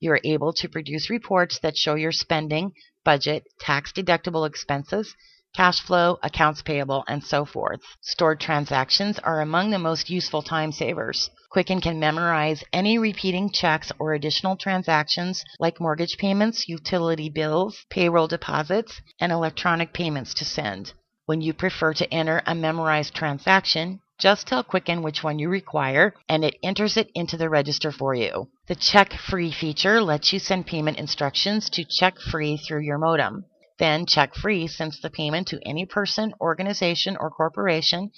You 0.00 0.10
are 0.12 0.20
able 0.24 0.54
to 0.54 0.70
produce 0.70 1.10
reports 1.10 1.58
that 1.58 1.76
show 1.76 1.96
your 1.96 2.12
spending, 2.12 2.72
budget, 3.04 3.44
tax 3.60 3.92
deductible 3.92 4.48
expenses, 4.48 5.14
cash 5.54 5.82
flow, 5.82 6.18
accounts 6.22 6.62
payable, 6.62 7.04
and 7.06 7.22
so 7.22 7.44
forth. 7.44 7.80
Stored 8.00 8.40
transactions 8.40 9.18
are 9.18 9.42
among 9.42 9.70
the 9.70 9.78
most 9.78 10.08
useful 10.08 10.40
time 10.40 10.72
savers. 10.72 11.28
Quicken 11.50 11.82
can 11.82 12.00
memorize 12.00 12.64
any 12.72 12.96
repeating 12.96 13.52
checks 13.52 13.92
or 13.98 14.14
additional 14.14 14.56
transactions 14.56 15.44
like 15.60 15.78
mortgage 15.78 16.16
payments, 16.16 16.70
utility 16.70 17.28
bills, 17.28 17.84
payroll 17.90 18.28
deposits, 18.28 18.98
and 19.20 19.30
electronic 19.30 19.92
payments 19.92 20.32
to 20.32 20.46
send. 20.46 20.94
When 21.26 21.42
you 21.42 21.52
prefer 21.52 21.92
to 21.92 22.10
enter 22.10 22.42
a 22.46 22.54
memorized 22.54 23.14
transaction, 23.14 24.00
just 24.22 24.46
tell 24.46 24.62
Quicken 24.62 25.02
which 25.02 25.24
one 25.24 25.40
you 25.40 25.48
require, 25.48 26.14
and 26.28 26.44
it 26.44 26.54
enters 26.62 26.96
it 26.96 27.10
into 27.12 27.36
the 27.36 27.50
register 27.50 27.90
for 27.90 28.14
you. 28.14 28.48
The 28.68 28.76
Check 28.76 29.14
Free 29.14 29.50
feature 29.50 30.00
lets 30.00 30.32
you 30.32 30.38
send 30.38 30.68
payment 30.68 30.96
instructions 30.96 31.68
to 31.70 31.84
Check 31.84 32.20
Free 32.20 32.56
through 32.56 32.82
your 32.82 32.98
modem. 32.98 33.46
Then 33.80 34.06
Check 34.06 34.36
Free 34.36 34.68
sends 34.68 35.00
the 35.00 35.10
payment 35.10 35.48
to 35.48 35.58
any 35.66 35.86
person, 35.86 36.34
organization, 36.40 37.16
or 37.18 37.32
corporation 37.32 38.12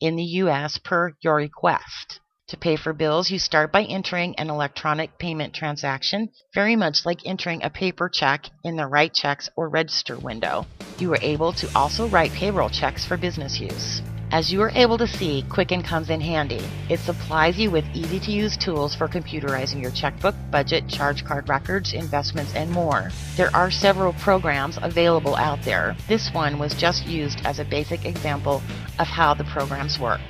in 0.00 0.14
the 0.14 0.30
U.S. 0.42 0.78
per 0.78 1.16
your 1.22 1.34
request. 1.34 2.20
To 2.50 2.56
pay 2.56 2.76
for 2.76 2.92
bills, 2.92 3.28
you 3.28 3.40
start 3.40 3.72
by 3.72 3.82
entering 3.82 4.36
an 4.38 4.50
electronic 4.50 5.18
payment 5.18 5.54
transaction, 5.54 6.28
very 6.54 6.76
much 6.76 7.04
like 7.04 7.26
entering 7.26 7.64
a 7.64 7.70
paper 7.70 8.08
check 8.08 8.44
in 8.62 8.76
the 8.76 8.86
Write 8.86 9.12
Checks 9.12 9.50
or 9.56 9.68
Register 9.68 10.20
window. 10.20 10.66
You 11.00 11.12
are 11.14 11.18
able 11.20 11.52
to 11.54 11.68
also 11.74 12.06
write 12.06 12.32
payroll 12.32 12.68
checks 12.68 13.04
for 13.04 13.16
business 13.16 13.58
use. 13.58 14.00
As 14.30 14.52
you 14.52 14.60
are 14.60 14.70
able 14.74 14.98
to 14.98 15.06
see, 15.06 15.42
Quicken 15.48 15.82
comes 15.82 16.10
in 16.10 16.20
handy. 16.20 16.60
It 16.90 17.00
supplies 17.00 17.58
you 17.58 17.70
with 17.70 17.86
easy 17.94 18.20
to 18.20 18.30
use 18.30 18.58
tools 18.58 18.94
for 18.94 19.08
computerizing 19.08 19.80
your 19.80 19.90
checkbook, 19.90 20.34
budget, 20.50 20.86
charge 20.86 21.24
card 21.24 21.48
records, 21.48 21.94
investments, 21.94 22.54
and 22.54 22.70
more. 22.70 23.10
There 23.38 23.54
are 23.56 23.70
several 23.70 24.12
programs 24.12 24.78
available 24.82 25.34
out 25.36 25.62
there. 25.62 25.96
This 26.08 26.28
one 26.34 26.58
was 26.58 26.74
just 26.74 27.06
used 27.06 27.40
as 27.46 27.58
a 27.58 27.64
basic 27.64 28.04
example 28.04 28.62
of 28.98 29.06
how 29.06 29.32
the 29.32 29.44
programs 29.44 29.98
work. 29.98 30.20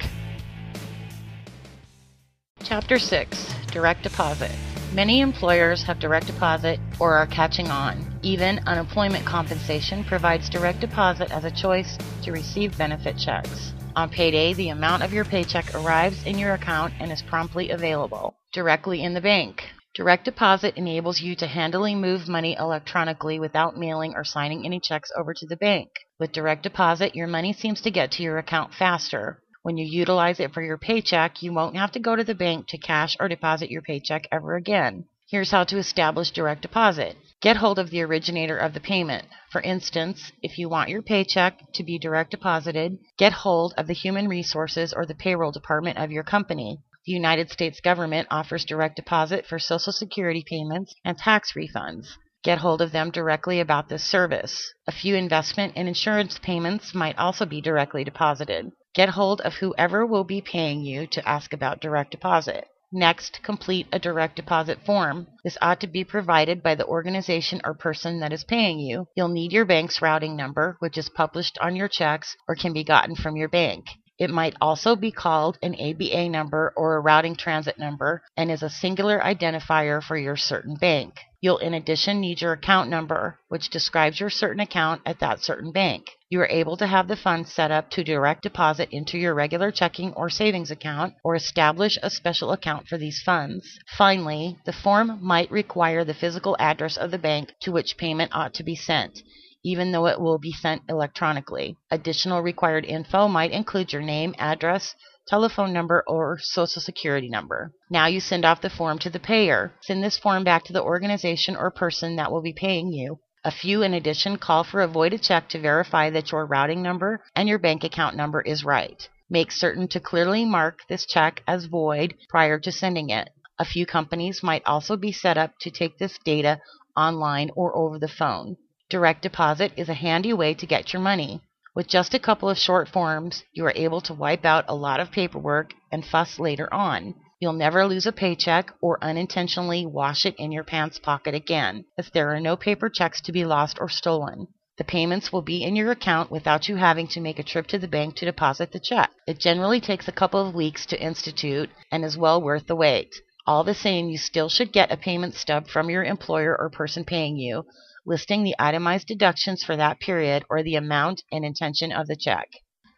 Chapter 2.62 3.00
6 3.00 3.52
Direct 3.72 4.04
Deposit 4.04 4.52
Many 4.94 5.20
employers 5.20 5.82
have 5.82 5.98
direct 5.98 6.28
deposit 6.28 6.78
or 7.00 7.14
are 7.14 7.26
catching 7.26 7.68
on. 7.68 8.06
Even 8.22 8.60
unemployment 8.60 9.26
compensation 9.26 10.04
provides 10.04 10.48
direct 10.48 10.80
deposit 10.80 11.32
as 11.32 11.44
a 11.44 11.50
choice 11.50 11.98
to 12.22 12.30
receive 12.30 12.78
benefit 12.78 13.18
checks. 13.18 13.72
On 13.98 14.08
payday, 14.08 14.54
the 14.54 14.68
amount 14.68 15.02
of 15.02 15.12
your 15.12 15.24
paycheck 15.24 15.74
arrives 15.74 16.24
in 16.24 16.38
your 16.38 16.54
account 16.54 16.94
and 17.00 17.10
is 17.10 17.20
promptly 17.20 17.70
available 17.70 18.36
directly 18.52 19.02
in 19.02 19.12
the 19.12 19.20
bank. 19.20 19.72
Direct 19.92 20.24
deposit 20.24 20.76
enables 20.76 21.20
you 21.20 21.34
to 21.34 21.48
handily 21.48 21.96
move 21.96 22.28
money 22.28 22.56
electronically 22.56 23.40
without 23.40 23.76
mailing 23.76 24.14
or 24.14 24.22
signing 24.22 24.64
any 24.64 24.78
checks 24.78 25.10
over 25.18 25.34
to 25.34 25.46
the 25.46 25.56
bank. 25.56 25.88
With 26.20 26.30
direct 26.30 26.62
deposit, 26.62 27.16
your 27.16 27.26
money 27.26 27.52
seems 27.52 27.80
to 27.80 27.90
get 27.90 28.12
to 28.12 28.22
your 28.22 28.38
account 28.38 28.72
faster. 28.72 29.42
When 29.64 29.76
you 29.76 29.84
utilize 29.84 30.38
it 30.38 30.54
for 30.54 30.62
your 30.62 30.78
paycheck, 30.78 31.42
you 31.42 31.52
won't 31.52 31.76
have 31.76 31.90
to 31.90 31.98
go 31.98 32.14
to 32.14 32.22
the 32.22 32.36
bank 32.36 32.68
to 32.68 32.78
cash 32.78 33.16
or 33.18 33.26
deposit 33.26 33.68
your 33.68 33.82
paycheck 33.82 34.28
ever 34.30 34.54
again. 34.54 35.06
Here's 35.28 35.50
how 35.50 35.64
to 35.64 35.76
establish 35.76 36.30
direct 36.30 36.62
deposit. 36.62 37.16
Get 37.40 37.58
hold 37.58 37.78
of 37.78 37.90
the 37.90 38.02
originator 38.02 38.58
of 38.58 38.74
the 38.74 38.80
payment. 38.80 39.28
For 39.52 39.60
instance, 39.60 40.32
if 40.42 40.58
you 40.58 40.68
want 40.68 40.90
your 40.90 41.02
paycheck 41.02 41.72
to 41.74 41.84
be 41.84 41.96
direct 41.96 42.32
deposited, 42.32 42.98
get 43.16 43.32
hold 43.32 43.74
of 43.78 43.86
the 43.86 43.92
human 43.92 44.26
resources 44.26 44.92
or 44.92 45.06
the 45.06 45.14
payroll 45.14 45.52
department 45.52 45.98
of 45.98 46.10
your 46.10 46.24
company. 46.24 46.78
The 47.06 47.12
United 47.12 47.48
States 47.52 47.80
government 47.80 48.26
offers 48.28 48.64
direct 48.64 48.96
deposit 48.96 49.46
for 49.46 49.60
Social 49.60 49.92
Security 49.92 50.44
payments 50.44 50.92
and 51.04 51.16
tax 51.16 51.52
refunds. 51.52 52.08
Get 52.42 52.58
hold 52.58 52.82
of 52.82 52.90
them 52.90 53.12
directly 53.12 53.60
about 53.60 53.88
this 53.88 54.02
service. 54.02 54.72
A 54.88 54.92
few 54.92 55.14
investment 55.14 55.74
and 55.76 55.86
insurance 55.86 56.40
payments 56.40 56.92
might 56.92 57.18
also 57.18 57.46
be 57.46 57.60
directly 57.60 58.02
deposited. 58.02 58.72
Get 58.94 59.10
hold 59.10 59.40
of 59.42 59.54
whoever 59.54 60.04
will 60.04 60.24
be 60.24 60.40
paying 60.40 60.80
you 60.80 61.06
to 61.06 61.28
ask 61.28 61.52
about 61.52 61.80
direct 61.80 62.10
deposit. 62.10 62.66
Next, 62.90 63.42
complete 63.42 63.86
a 63.92 63.98
direct 63.98 64.36
deposit 64.36 64.78
form. 64.86 65.26
This 65.44 65.58
ought 65.60 65.80
to 65.80 65.86
be 65.86 66.04
provided 66.04 66.62
by 66.62 66.74
the 66.74 66.86
organization 66.86 67.60
or 67.62 67.74
person 67.74 68.20
that 68.20 68.32
is 68.32 68.44
paying 68.44 68.78
you. 68.78 69.08
You'll 69.14 69.28
need 69.28 69.52
your 69.52 69.66
bank's 69.66 70.00
routing 70.00 70.36
number, 70.36 70.76
which 70.80 70.96
is 70.96 71.10
published 71.10 71.58
on 71.60 71.76
your 71.76 71.88
checks 71.88 72.34
or 72.48 72.54
can 72.54 72.72
be 72.72 72.84
gotten 72.84 73.14
from 73.14 73.36
your 73.36 73.50
bank. 73.50 73.84
It 74.18 74.30
might 74.30 74.56
also 74.60 74.96
be 74.96 75.12
called 75.12 75.58
an 75.62 75.76
ABA 75.76 76.28
number 76.28 76.72
or 76.76 76.96
a 76.96 77.00
routing 77.00 77.36
transit 77.36 77.78
number 77.78 78.22
and 78.36 78.50
is 78.50 78.64
a 78.64 78.68
singular 78.68 79.20
identifier 79.20 80.02
for 80.02 80.16
your 80.16 80.36
certain 80.36 80.74
bank. 80.74 81.20
You'll 81.40 81.58
in 81.58 81.72
addition 81.72 82.18
need 82.20 82.40
your 82.40 82.52
account 82.52 82.90
number, 82.90 83.38
which 83.46 83.70
describes 83.70 84.18
your 84.18 84.28
certain 84.28 84.58
account 84.58 85.02
at 85.06 85.20
that 85.20 85.44
certain 85.44 85.70
bank. 85.70 86.10
You 86.28 86.40
are 86.40 86.48
able 86.48 86.76
to 86.78 86.86
have 86.88 87.06
the 87.06 87.14
funds 87.14 87.52
set 87.52 87.70
up 87.70 87.90
to 87.90 88.02
direct 88.02 88.42
deposit 88.42 88.88
into 88.90 89.16
your 89.16 89.34
regular 89.34 89.70
checking 89.70 90.12
or 90.14 90.30
savings 90.30 90.72
account 90.72 91.14
or 91.22 91.36
establish 91.36 91.96
a 92.02 92.10
special 92.10 92.50
account 92.50 92.88
for 92.88 92.98
these 92.98 93.22
funds. 93.22 93.78
Finally, 93.96 94.58
the 94.66 94.72
form 94.72 95.20
might 95.22 95.48
require 95.52 96.04
the 96.04 96.12
physical 96.12 96.56
address 96.58 96.96
of 96.96 97.12
the 97.12 97.18
bank 97.18 97.52
to 97.60 97.70
which 97.70 97.96
payment 97.96 98.32
ought 98.34 98.54
to 98.54 98.64
be 98.64 98.74
sent 98.74 99.22
even 99.68 99.92
though 99.92 100.06
it 100.06 100.18
will 100.18 100.38
be 100.38 100.52
sent 100.52 100.80
electronically. 100.88 101.76
Additional 101.90 102.40
required 102.40 102.86
info 102.86 103.28
might 103.28 103.50
include 103.50 103.92
your 103.92 104.00
name, 104.00 104.34
address, 104.38 104.94
telephone 105.26 105.74
number, 105.74 106.02
or 106.06 106.38
social 106.40 106.80
security 106.80 107.28
number. 107.28 107.70
Now 107.90 108.06
you 108.06 108.18
send 108.18 108.46
off 108.46 108.62
the 108.62 108.70
form 108.70 108.98
to 109.00 109.10
the 109.10 109.20
payer. 109.20 109.74
Send 109.82 110.02
this 110.02 110.16
form 110.16 110.42
back 110.42 110.64
to 110.64 110.72
the 110.72 110.82
organization 110.82 111.54
or 111.54 111.70
person 111.70 112.16
that 112.16 112.32
will 112.32 112.40
be 112.40 112.54
paying 112.54 112.90
you. 112.92 113.18
A 113.44 113.50
few, 113.50 113.82
in 113.82 113.92
addition, 113.92 114.38
call 114.38 114.64
for 114.64 114.80
a 114.80 114.88
voided 114.88 115.22
check 115.22 115.50
to 115.50 115.60
verify 115.60 116.08
that 116.10 116.32
your 116.32 116.46
routing 116.46 116.82
number 116.82 117.22
and 117.36 117.46
your 117.46 117.58
bank 117.58 117.84
account 117.84 118.16
number 118.16 118.40
is 118.40 118.64
right. 118.64 119.06
Make 119.28 119.52
certain 119.52 119.86
to 119.88 120.00
clearly 120.00 120.46
mark 120.46 120.78
this 120.88 121.04
check 121.04 121.42
as 121.46 121.66
void 121.66 122.14
prior 122.30 122.58
to 122.60 122.72
sending 122.72 123.10
it. 123.10 123.28
A 123.58 123.66
few 123.66 123.84
companies 123.84 124.42
might 124.42 124.62
also 124.64 124.96
be 124.96 125.12
set 125.12 125.36
up 125.36 125.52
to 125.60 125.70
take 125.70 125.98
this 125.98 126.18
data 126.24 126.60
online 126.96 127.50
or 127.54 127.76
over 127.76 127.98
the 127.98 128.08
phone. 128.08 128.56
Direct 128.90 129.20
deposit 129.20 129.72
is 129.76 129.90
a 129.90 129.94
handy 129.94 130.32
way 130.32 130.54
to 130.54 130.66
get 130.66 130.94
your 130.94 131.02
money. 131.02 131.42
With 131.74 131.88
just 131.88 132.14
a 132.14 132.18
couple 132.18 132.48
of 132.48 132.56
short 132.56 132.88
forms, 132.88 133.44
you 133.52 133.66
are 133.66 133.72
able 133.76 134.00
to 134.00 134.14
wipe 134.14 134.46
out 134.46 134.64
a 134.66 134.74
lot 134.74 134.98
of 134.98 135.12
paperwork 135.12 135.74
and 135.92 136.06
fuss 136.06 136.38
later 136.38 136.72
on. 136.72 137.14
You'll 137.38 137.52
never 137.52 137.86
lose 137.86 138.06
a 138.06 138.12
paycheck 138.12 138.72
or 138.80 138.96
unintentionally 139.04 139.84
wash 139.84 140.24
it 140.24 140.34
in 140.38 140.52
your 140.52 140.64
pants 140.64 140.98
pocket 140.98 141.34
again, 141.34 141.84
as 141.98 142.08
there 142.08 142.34
are 142.34 142.40
no 142.40 142.56
paper 142.56 142.88
checks 142.88 143.20
to 143.20 143.32
be 143.32 143.44
lost 143.44 143.76
or 143.78 143.90
stolen. 143.90 144.48
The 144.78 144.84
payments 144.84 145.30
will 145.34 145.42
be 145.42 145.62
in 145.62 145.76
your 145.76 145.90
account 145.90 146.30
without 146.30 146.66
you 146.66 146.76
having 146.76 147.08
to 147.08 147.20
make 147.20 147.38
a 147.38 147.42
trip 147.42 147.66
to 147.66 147.78
the 147.78 147.88
bank 147.88 148.16
to 148.16 148.24
deposit 148.24 148.72
the 148.72 148.80
check. 148.80 149.10
It 149.26 149.38
generally 149.38 149.82
takes 149.82 150.08
a 150.08 150.12
couple 150.12 150.40
of 150.40 150.54
weeks 150.54 150.86
to 150.86 151.02
institute 151.02 151.68
and 151.92 152.06
is 152.06 152.16
well 152.16 152.40
worth 152.40 152.66
the 152.66 152.74
wait. 152.74 153.14
All 153.46 153.64
the 153.64 153.74
same, 153.74 154.08
you 154.08 154.16
still 154.16 154.48
should 154.48 154.72
get 154.72 154.90
a 154.90 154.96
payment 154.96 155.34
stub 155.34 155.68
from 155.68 155.90
your 155.90 156.04
employer 156.04 156.56
or 156.58 156.70
person 156.70 157.04
paying 157.04 157.36
you, 157.36 157.66
listing 158.08 158.42
the 158.42 158.56
itemized 158.58 159.06
deductions 159.06 159.62
for 159.62 159.76
that 159.76 160.00
period 160.00 160.42
or 160.48 160.62
the 160.62 160.76
amount 160.76 161.22
and 161.30 161.44
intention 161.44 161.92
of 161.92 162.06
the 162.06 162.16
check. 162.16 162.48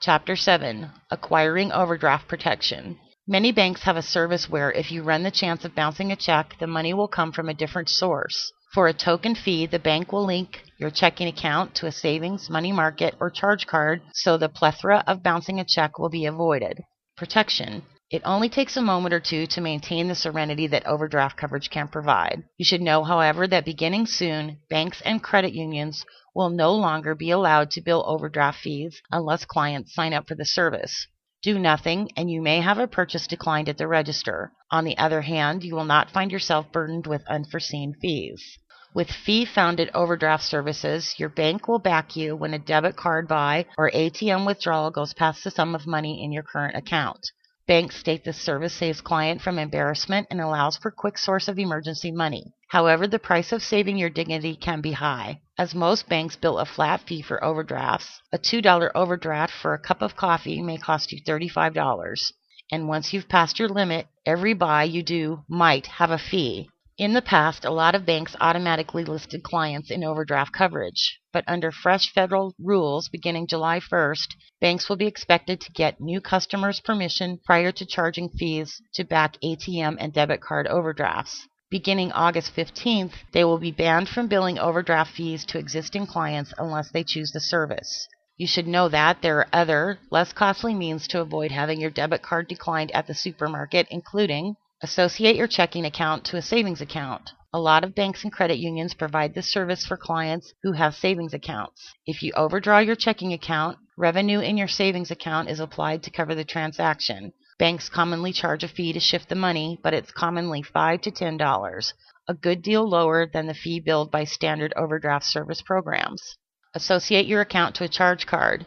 Chapter 0.01 0.37
7 0.37 0.88
Acquiring 1.11 1.73
Overdraft 1.73 2.29
Protection. 2.29 2.96
Many 3.27 3.51
banks 3.51 3.83
have 3.83 3.96
a 3.96 4.03
service 4.03 4.49
where 4.49 4.70
if 4.70 4.92
you 4.92 5.03
run 5.03 5.25
the 5.25 5.33
chance 5.33 5.64
of 5.64 5.75
bouncing 5.75 6.12
a 6.12 6.16
check, 6.16 6.55
the 6.61 6.68
money 6.68 6.94
will 6.94 7.09
come 7.09 7.33
from 7.33 7.49
a 7.49 7.55
different 7.55 7.88
source. 7.88 8.53
For 8.73 8.87
a 8.87 8.92
token 8.92 9.35
fee, 9.35 9.66
the 9.66 9.81
bank 9.81 10.12
will 10.12 10.25
link 10.25 10.62
your 10.79 10.90
checking 10.90 11.27
account 11.27 11.75
to 11.75 11.87
a 11.87 11.92
savings, 11.92 12.49
money 12.49 12.70
market, 12.70 13.16
or 13.18 13.31
charge 13.31 13.66
card 13.66 14.03
so 14.12 14.38
the 14.38 14.49
plethora 14.49 15.03
of 15.09 15.25
bouncing 15.25 15.59
a 15.59 15.64
check 15.64 15.99
will 15.99 16.09
be 16.09 16.25
avoided. 16.25 16.79
Protection. 17.16 17.83
It 18.11 18.23
only 18.25 18.49
takes 18.49 18.77
a 18.77 18.83
moment 18.83 19.14
or 19.14 19.20
two 19.20 19.46
to 19.46 19.61
maintain 19.61 20.09
the 20.09 20.16
serenity 20.16 20.66
that 20.66 20.85
overdraft 20.85 21.37
coverage 21.37 21.70
can 21.70 21.87
provide. 21.87 22.42
You 22.59 22.64
should 22.64 22.81
know, 22.81 23.05
however, 23.05 23.46
that 23.46 23.64
beginning 23.64 24.07
soon, 24.07 24.59
banks 24.68 25.01
and 25.03 25.23
credit 25.23 25.53
unions 25.53 26.05
will 26.35 26.51
no 26.51 26.75
longer 26.75 27.14
be 27.14 27.31
allowed 27.31 27.70
to 27.70 27.81
bill 27.81 28.03
overdraft 28.09 28.59
fees 28.59 29.01
unless 29.12 29.44
clients 29.44 29.94
sign 29.94 30.12
up 30.12 30.27
for 30.27 30.35
the 30.35 30.44
service. 30.44 31.07
Do 31.44 31.57
nothing, 31.57 32.11
and 32.16 32.29
you 32.29 32.42
may 32.42 32.61
have 32.61 32.79
a 32.79 32.88
purchase 32.88 33.29
declined 33.29 33.68
at 33.68 33.79
the 33.79 33.87
register. 33.87 34.51
On 34.73 34.83
the 34.83 34.99
other 34.99 35.23
hand, 35.23 35.62
you 35.62 35.77
will 35.77 35.85
not 35.85 36.11
find 36.11 36.33
yourself 36.33 36.73
burdened 36.73 37.07
with 37.07 37.25
unforeseen 37.29 37.94
fees. 38.03 38.59
With 38.92 39.09
fee 39.09 39.44
funded 39.44 39.88
overdraft 39.94 40.42
services, 40.42 41.14
your 41.16 41.29
bank 41.29 41.68
will 41.68 41.79
back 41.79 42.16
you 42.16 42.35
when 42.35 42.55
a 42.55 42.59
debit 42.59 42.96
card 42.96 43.29
buy 43.29 43.66
or 43.79 43.88
ATM 43.92 44.46
withdrawal 44.46 44.90
goes 44.90 45.14
past 45.14 45.44
the 45.44 45.53
sum 45.53 45.77
of 45.77 45.87
money 45.87 46.25
in 46.25 46.33
your 46.33 46.42
current 46.42 46.75
account. 46.75 47.31
Banks 47.70 47.94
state 47.94 48.24
this 48.24 48.37
service 48.37 48.74
saves 48.74 49.00
client 49.00 49.40
from 49.40 49.56
embarrassment 49.56 50.26
and 50.28 50.40
allows 50.40 50.76
for 50.76 50.90
quick 50.90 51.16
source 51.16 51.46
of 51.46 51.56
emergency 51.56 52.11
money. 52.11 52.52
However, 52.66 53.06
the 53.06 53.20
price 53.20 53.52
of 53.52 53.62
saving 53.62 53.96
your 53.96 54.11
dignity 54.11 54.56
can 54.56 54.80
be 54.80 54.90
high. 54.90 55.42
As 55.56 55.72
most 55.72 56.09
banks 56.09 56.35
bill 56.35 56.59
a 56.59 56.66
flat 56.66 57.00
fee 57.02 57.22
for 57.22 57.44
overdrafts, 57.44 58.22
a 58.33 58.38
$2 58.38 58.90
overdraft 58.92 59.52
for 59.52 59.72
a 59.72 59.78
cup 59.78 60.02
of 60.02 60.16
coffee 60.16 60.61
may 60.61 60.78
cost 60.78 61.12
you 61.12 61.22
$35. 61.22 62.33
And 62.72 62.88
once 62.88 63.12
you've 63.12 63.28
passed 63.28 63.61
your 63.61 63.68
limit, 63.68 64.09
every 64.26 64.52
buy 64.52 64.83
you 64.83 65.04
do 65.04 65.44
might 65.48 65.87
have 65.87 66.11
a 66.11 66.18
fee. 66.18 66.70
In 67.00 67.14
the 67.14 67.22
past, 67.22 67.64
a 67.64 67.70
lot 67.70 67.94
of 67.94 68.04
banks 68.04 68.36
automatically 68.42 69.06
listed 69.06 69.42
clients 69.42 69.90
in 69.90 70.04
overdraft 70.04 70.52
coverage, 70.52 71.18
but 71.32 71.44
under 71.46 71.72
fresh 71.72 72.12
federal 72.12 72.54
rules 72.58 73.08
beginning 73.08 73.46
July 73.46 73.80
1st, 73.80 74.34
banks 74.60 74.86
will 74.86 74.96
be 74.96 75.06
expected 75.06 75.62
to 75.62 75.72
get 75.72 75.98
new 75.98 76.20
customers' 76.20 76.78
permission 76.80 77.40
prior 77.42 77.72
to 77.72 77.86
charging 77.86 78.28
fees 78.28 78.82
to 78.92 79.02
back 79.02 79.38
ATM 79.42 79.96
and 79.98 80.12
debit 80.12 80.42
card 80.42 80.66
overdrafts. 80.66 81.48
Beginning 81.70 82.12
August 82.12 82.54
15th, 82.54 83.14
they 83.32 83.44
will 83.44 83.56
be 83.56 83.72
banned 83.72 84.10
from 84.10 84.28
billing 84.28 84.58
overdraft 84.58 85.12
fees 85.12 85.46
to 85.46 85.58
existing 85.58 86.06
clients 86.06 86.52
unless 86.58 86.90
they 86.90 87.02
choose 87.02 87.32
the 87.32 87.40
service. 87.40 88.06
You 88.36 88.46
should 88.46 88.68
know 88.68 88.90
that 88.90 89.22
there 89.22 89.38
are 89.38 89.48
other, 89.54 89.98
less 90.10 90.34
costly 90.34 90.74
means 90.74 91.08
to 91.08 91.22
avoid 91.22 91.50
having 91.50 91.80
your 91.80 91.88
debit 91.88 92.20
card 92.20 92.46
declined 92.46 92.90
at 92.90 93.06
the 93.06 93.14
supermarket, 93.14 93.86
including 93.90 94.56
Associate 94.82 95.36
your 95.36 95.46
checking 95.46 95.84
account 95.84 96.24
to 96.24 96.38
a 96.38 96.42
savings 96.42 96.80
account. 96.80 97.32
A 97.52 97.60
lot 97.60 97.84
of 97.84 97.94
banks 97.94 98.24
and 98.24 98.32
credit 98.32 98.56
unions 98.56 98.94
provide 98.94 99.34
this 99.34 99.52
service 99.52 99.84
for 99.84 99.98
clients 99.98 100.54
who 100.62 100.72
have 100.72 100.94
savings 100.94 101.34
accounts. 101.34 101.92
If 102.06 102.22
you 102.22 102.32
overdraw 102.34 102.78
your 102.78 102.96
checking 102.96 103.34
account, 103.34 103.76
revenue 103.98 104.40
in 104.40 104.56
your 104.56 104.68
savings 104.68 105.10
account 105.10 105.50
is 105.50 105.60
applied 105.60 106.02
to 106.04 106.10
cover 106.10 106.34
the 106.34 106.46
transaction. 106.46 107.34
Banks 107.58 107.90
commonly 107.90 108.32
charge 108.32 108.64
a 108.64 108.68
fee 108.68 108.94
to 108.94 109.00
shift 109.00 109.28
the 109.28 109.34
money, 109.34 109.78
but 109.82 109.92
it's 109.92 110.12
commonly 110.12 110.62
5 110.62 111.02
to 111.02 111.10
$10, 111.10 111.92
a 112.26 112.34
good 112.34 112.62
deal 112.62 112.88
lower 112.88 113.26
than 113.30 113.48
the 113.48 113.52
fee 113.52 113.80
billed 113.80 114.10
by 114.10 114.24
standard 114.24 114.72
overdraft 114.76 115.26
service 115.26 115.60
programs. 115.60 116.38
Associate 116.74 117.26
your 117.26 117.42
account 117.42 117.74
to 117.74 117.84
a 117.84 117.88
charge 117.88 118.24
card. 118.24 118.64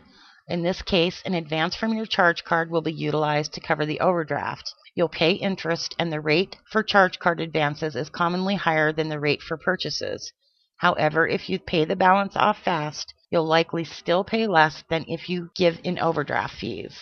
In 0.53 0.61
this 0.61 0.83
case, 0.83 1.23
an 1.25 1.33
advance 1.33 1.75
from 1.75 1.95
your 1.95 2.05
charge 2.05 2.43
card 2.43 2.69
will 2.69 2.83
be 2.83 2.93
utilized 2.93 3.53
to 3.53 3.59
cover 3.59 3.87
the 3.87 3.99
overdraft. 3.99 4.71
You'll 4.93 5.09
pay 5.09 5.31
interest, 5.31 5.95
and 5.97 6.13
the 6.13 6.21
rate 6.21 6.57
for 6.69 6.83
charge 6.83 7.17
card 7.17 7.39
advances 7.39 7.95
is 7.95 8.11
commonly 8.11 8.53
higher 8.53 8.93
than 8.93 9.09
the 9.09 9.19
rate 9.19 9.41
for 9.41 9.57
purchases. 9.57 10.31
However, 10.77 11.27
if 11.27 11.49
you 11.49 11.57
pay 11.57 11.85
the 11.85 11.95
balance 11.95 12.35
off 12.35 12.59
fast, 12.59 13.15
you'll 13.31 13.47
likely 13.47 13.83
still 13.83 14.23
pay 14.23 14.45
less 14.45 14.83
than 14.91 15.05
if 15.07 15.27
you 15.27 15.49
give 15.55 15.79
in 15.83 15.97
overdraft 15.97 16.53
fees. 16.53 16.95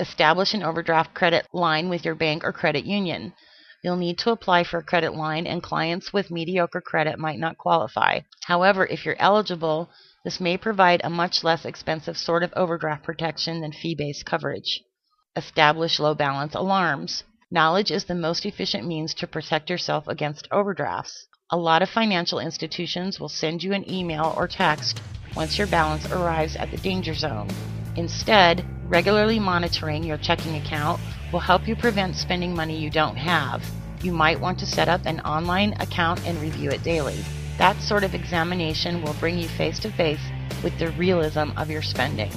Establish 0.00 0.52
an 0.52 0.64
overdraft 0.64 1.14
credit 1.14 1.46
line 1.52 1.88
with 1.88 2.04
your 2.04 2.16
bank 2.16 2.42
or 2.42 2.52
credit 2.52 2.84
union. 2.86 3.34
You'll 3.84 3.94
need 3.94 4.18
to 4.18 4.32
apply 4.32 4.64
for 4.64 4.78
a 4.78 4.82
credit 4.82 5.14
line, 5.14 5.46
and 5.46 5.62
clients 5.62 6.12
with 6.12 6.32
mediocre 6.32 6.80
credit 6.80 7.20
might 7.20 7.38
not 7.38 7.56
qualify. 7.56 8.22
However, 8.46 8.84
if 8.84 9.06
you're 9.06 9.20
eligible, 9.20 9.90
this 10.26 10.40
may 10.40 10.56
provide 10.56 11.00
a 11.04 11.08
much 11.08 11.44
less 11.44 11.64
expensive 11.64 12.18
sort 12.18 12.42
of 12.42 12.52
overdraft 12.56 13.04
protection 13.04 13.60
than 13.60 13.70
fee 13.70 13.94
based 13.94 14.26
coverage. 14.26 14.82
Establish 15.36 16.00
low 16.00 16.16
balance 16.16 16.56
alarms. 16.56 17.22
Knowledge 17.48 17.92
is 17.92 18.06
the 18.06 18.14
most 18.16 18.44
efficient 18.44 18.84
means 18.84 19.14
to 19.14 19.28
protect 19.28 19.70
yourself 19.70 20.08
against 20.08 20.48
overdrafts. 20.50 21.28
A 21.52 21.56
lot 21.56 21.80
of 21.80 21.88
financial 21.88 22.40
institutions 22.40 23.20
will 23.20 23.28
send 23.28 23.62
you 23.62 23.72
an 23.72 23.88
email 23.88 24.34
or 24.36 24.48
text 24.48 25.00
once 25.36 25.58
your 25.58 25.68
balance 25.68 26.10
arrives 26.10 26.56
at 26.56 26.72
the 26.72 26.78
danger 26.78 27.14
zone. 27.14 27.48
Instead, 27.94 28.66
regularly 28.90 29.38
monitoring 29.38 30.02
your 30.02 30.18
checking 30.18 30.56
account 30.56 31.00
will 31.32 31.38
help 31.38 31.68
you 31.68 31.76
prevent 31.76 32.16
spending 32.16 32.52
money 32.52 32.76
you 32.76 32.90
don't 32.90 33.14
have. 33.16 33.62
You 34.02 34.10
might 34.10 34.40
want 34.40 34.58
to 34.58 34.66
set 34.66 34.88
up 34.88 35.06
an 35.06 35.20
online 35.20 35.74
account 35.74 36.26
and 36.26 36.36
review 36.40 36.70
it 36.70 36.82
daily. 36.82 37.24
That 37.58 37.80
sort 37.80 38.04
of 38.04 38.14
examination 38.14 39.02
will 39.02 39.14
bring 39.14 39.38
you 39.38 39.48
face 39.48 39.78
to 39.80 39.90
face 39.90 40.20
with 40.62 40.78
the 40.78 40.90
realism 40.92 41.50
of 41.56 41.70
your 41.70 41.82
spending. 41.82 42.30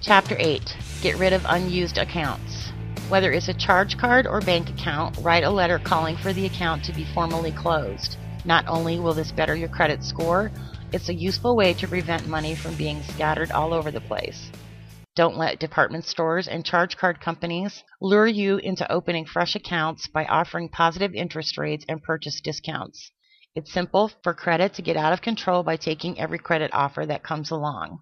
Chapter 0.00 0.36
8 0.38 0.76
Get 1.02 1.16
rid 1.18 1.32
of 1.32 1.42
unused 1.48 1.98
accounts. 1.98 2.70
Whether 3.08 3.32
it's 3.32 3.48
a 3.48 3.54
charge 3.54 3.98
card 3.98 4.26
or 4.28 4.40
bank 4.40 4.70
account, 4.70 5.18
write 5.20 5.42
a 5.42 5.50
letter 5.50 5.80
calling 5.80 6.16
for 6.16 6.32
the 6.32 6.46
account 6.46 6.84
to 6.84 6.92
be 6.92 7.04
formally 7.12 7.50
closed. 7.50 8.16
Not 8.44 8.64
only 8.68 9.00
will 9.00 9.14
this 9.14 9.32
better 9.32 9.56
your 9.56 9.68
credit 9.68 10.04
score, 10.04 10.52
it's 10.92 11.08
a 11.08 11.14
useful 11.14 11.56
way 11.56 11.74
to 11.74 11.88
prevent 11.88 12.28
money 12.28 12.54
from 12.54 12.76
being 12.76 13.02
scattered 13.02 13.50
all 13.50 13.74
over 13.74 13.90
the 13.90 14.00
place. 14.00 14.50
Don't 15.14 15.36
let 15.36 15.58
department 15.58 16.06
stores 16.06 16.48
and 16.48 16.64
charge 16.64 16.96
card 16.96 17.20
companies 17.20 17.84
lure 18.00 18.26
you 18.26 18.56
into 18.56 18.90
opening 18.90 19.26
fresh 19.26 19.54
accounts 19.54 20.06
by 20.06 20.24
offering 20.24 20.70
positive 20.70 21.14
interest 21.14 21.58
rates 21.58 21.84
and 21.86 22.02
purchase 22.02 22.40
discounts. 22.40 23.10
It's 23.54 23.70
simple 23.70 24.10
for 24.22 24.32
credit 24.32 24.72
to 24.74 24.82
get 24.82 24.96
out 24.96 25.12
of 25.12 25.20
control 25.20 25.62
by 25.62 25.76
taking 25.76 26.18
every 26.18 26.38
credit 26.38 26.70
offer 26.72 27.04
that 27.04 27.22
comes 27.22 27.50
along. 27.50 27.98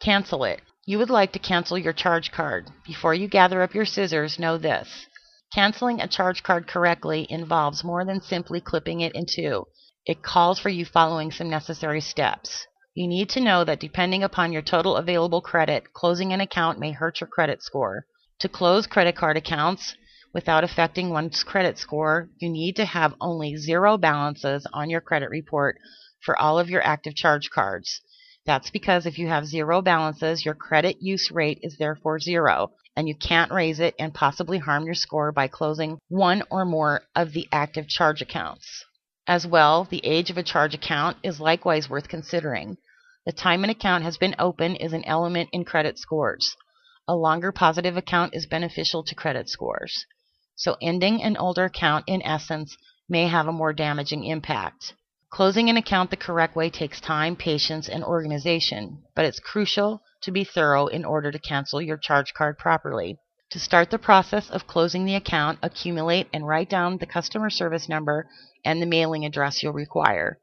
Cancel 0.00 0.44
it. 0.44 0.62
You 0.86 0.98
would 0.98 1.10
like 1.10 1.32
to 1.32 1.38
cancel 1.38 1.76
your 1.76 1.92
charge 1.92 2.32
card. 2.32 2.70
Before 2.86 3.12
you 3.12 3.28
gather 3.28 3.60
up 3.60 3.74
your 3.74 3.84
scissors, 3.84 4.38
know 4.38 4.56
this. 4.56 5.06
Canceling 5.52 6.00
a 6.00 6.08
charge 6.08 6.42
card 6.42 6.66
correctly 6.66 7.26
involves 7.28 7.84
more 7.84 8.06
than 8.06 8.22
simply 8.22 8.62
clipping 8.62 9.00
it 9.02 9.14
in 9.14 9.26
two. 9.26 9.66
It 10.06 10.22
calls 10.22 10.58
for 10.58 10.70
you 10.70 10.86
following 10.86 11.30
some 11.30 11.50
necessary 11.50 12.00
steps. 12.00 12.66
You 12.96 13.08
need 13.08 13.28
to 13.30 13.40
know 13.40 13.64
that 13.64 13.80
depending 13.80 14.22
upon 14.22 14.52
your 14.52 14.62
total 14.62 14.94
available 14.94 15.40
credit, 15.40 15.92
closing 15.92 16.32
an 16.32 16.40
account 16.40 16.78
may 16.78 16.92
hurt 16.92 17.20
your 17.20 17.26
credit 17.26 17.60
score. 17.60 18.06
To 18.38 18.48
close 18.48 18.86
credit 18.86 19.16
card 19.16 19.36
accounts 19.36 19.96
without 20.32 20.62
affecting 20.62 21.10
one's 21.10 21.42
credit 21.42 21.76
score, 21.76 22.30
you 22.38 22.48
need 22.48 22.76
to 22.76 22.84
have 22.84 23.16
only 23.20 23.56
zero 23.56 23.98
balances 23.98 24.64
on 24.72 24.90
your 24.90 25.00
credit 25.00 25.28
report 25.30 25.76
for 26.24 26.40
all 26.40 26.56
of 26.56 26.70
your 26.70 26.86
active 26.86 27.16
charge 27.16 27.50
cards. 27.50 28.00
That's 28.46 28.70
because 28.70 29.06
if 29.06 29.18
you 29.18 29.26
have 29.26 29.46
zero 29.46 29.82
balances, 29.82 30.44
your 30.44 30.54
credit 30.54 30.98
use 31.00 31.32
rate 31.32 31.58
is 31.62 31.76
therefore 31.76 32.20
zero, 32.20 32.74
and 32.94 33.08
you 33.08 33.16
can't 33.16 33.50
raise 33.50 33.80
it 33.80 33.96
and 33.98 34.14
possibly 34.14 34.58
harm 34.58 34.84
your 34.84 34.94
score 34.94 35.32
by 35.32 35.48
closing 35.48 35.98
one 36.06 36.44
or 36.48 36.64
more 36.64 37.02
of 37.16 37.32
the 37.32 37.48
active 37.50 37.88
charge 37.88 38.22
accounts. 38.22 38.84
As 39.26 39.46
well, 39.46 39.82
the 39.90 40.04
age 40.04 40.30
of 40.30 40.38
a 40.38 40.44
charge 40.44 40.74
account 40.74 41.16
is 41.24 41.40
likewise 41.40 41.90
worth 41.90 42.06
considering. 42.08 42.76
The 43.26 43.32
time 43.32 43.64
an 43.64 43.70
account 43.70 44.04
has 44.04 44.18
been 44.18 44.36
open 44.38 44.76
is 44.76 44.92
an 44.92 45.04
element 45.06 45.48
in 45.50 45.64
credit 45.64 45.98
scores. 45.98 46.56
A 47.08 47.16
longer 47.16 47.52
positive 47.52 47.96
account 47.96 48.34
is 48.34 48.44
beneficial 48.44 49.02
to 49.02 49.14
credit 49.14 49.48
scores. 49.48 50.04
So 50.56 50.76
ending 50.82 51.22
an 51.22 51.38
older 51.38 51.64
account, 51.64 52.04
in 52.06 52.20
essence, 52.20 52.76
may 53.08 53.28
have 53.28 53.48
a 53.48 53.52
more 53.52 53.72
damaging 53.72 54.24
impact. 54.24 54.92
Closing 55.30 55.70
an 55.70 55.78
account 55.78 56.10
the 56.10 56.18
correct 56.18 56.54
way 56.54 56.68
takes 56.68 57.00
time, 57.00 57.34
patience, 57.34 57.88
and 57.88 58.04
organization, 58.04 59.02
but 59.14 59.24
it's 59.24 59.40
crucial 59.40 60.02
to 60.22 60.30
be 60.30 60.44
thorough 60.44 60.86
in 60.86 61.04
order 61.04 61.32
to 61.32 61.38
cancel 61.38 61.80
your 61.80 61.96
charge 61.96 62.34
card 62.34 62.58
properly. 62.58 63.18
To 63.52 63.58
start 63.58 63.90
the 63.90 63.98
process 63.98 64.50
of 64.50 64.66
closing 64.66 65.06
the 65.06 65.14
account, 65.14 65.60
accumulate 65.62 66.28
and 66.32 66.46
write 66.46 66.68
down 66.68 66.98
the 66.98 67.06
customer 67.06 67.48
service 67.48 67.88
number 67.88 68.28
and 68.64 68.82
the 68.82 68.86
mailing 68.86 69.24
address 69.24 69.62
you'll 69.62 69.72
require. 69.72 70.38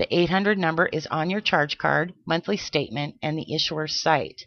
The 0.00 0.18
800 0.18 0.56
number 0.56 0.86
is 0.86 1.06
on 1.08 1.28
your 1.28 1.42
charge 1.42 1.76
card, 1.76 2.14
monthly 2.24 2.56
statement, 2.56 3.16
and 3.20 3.36
the 3.36 3.54
issuer's 3.54 4.00
site. 4.00 4.46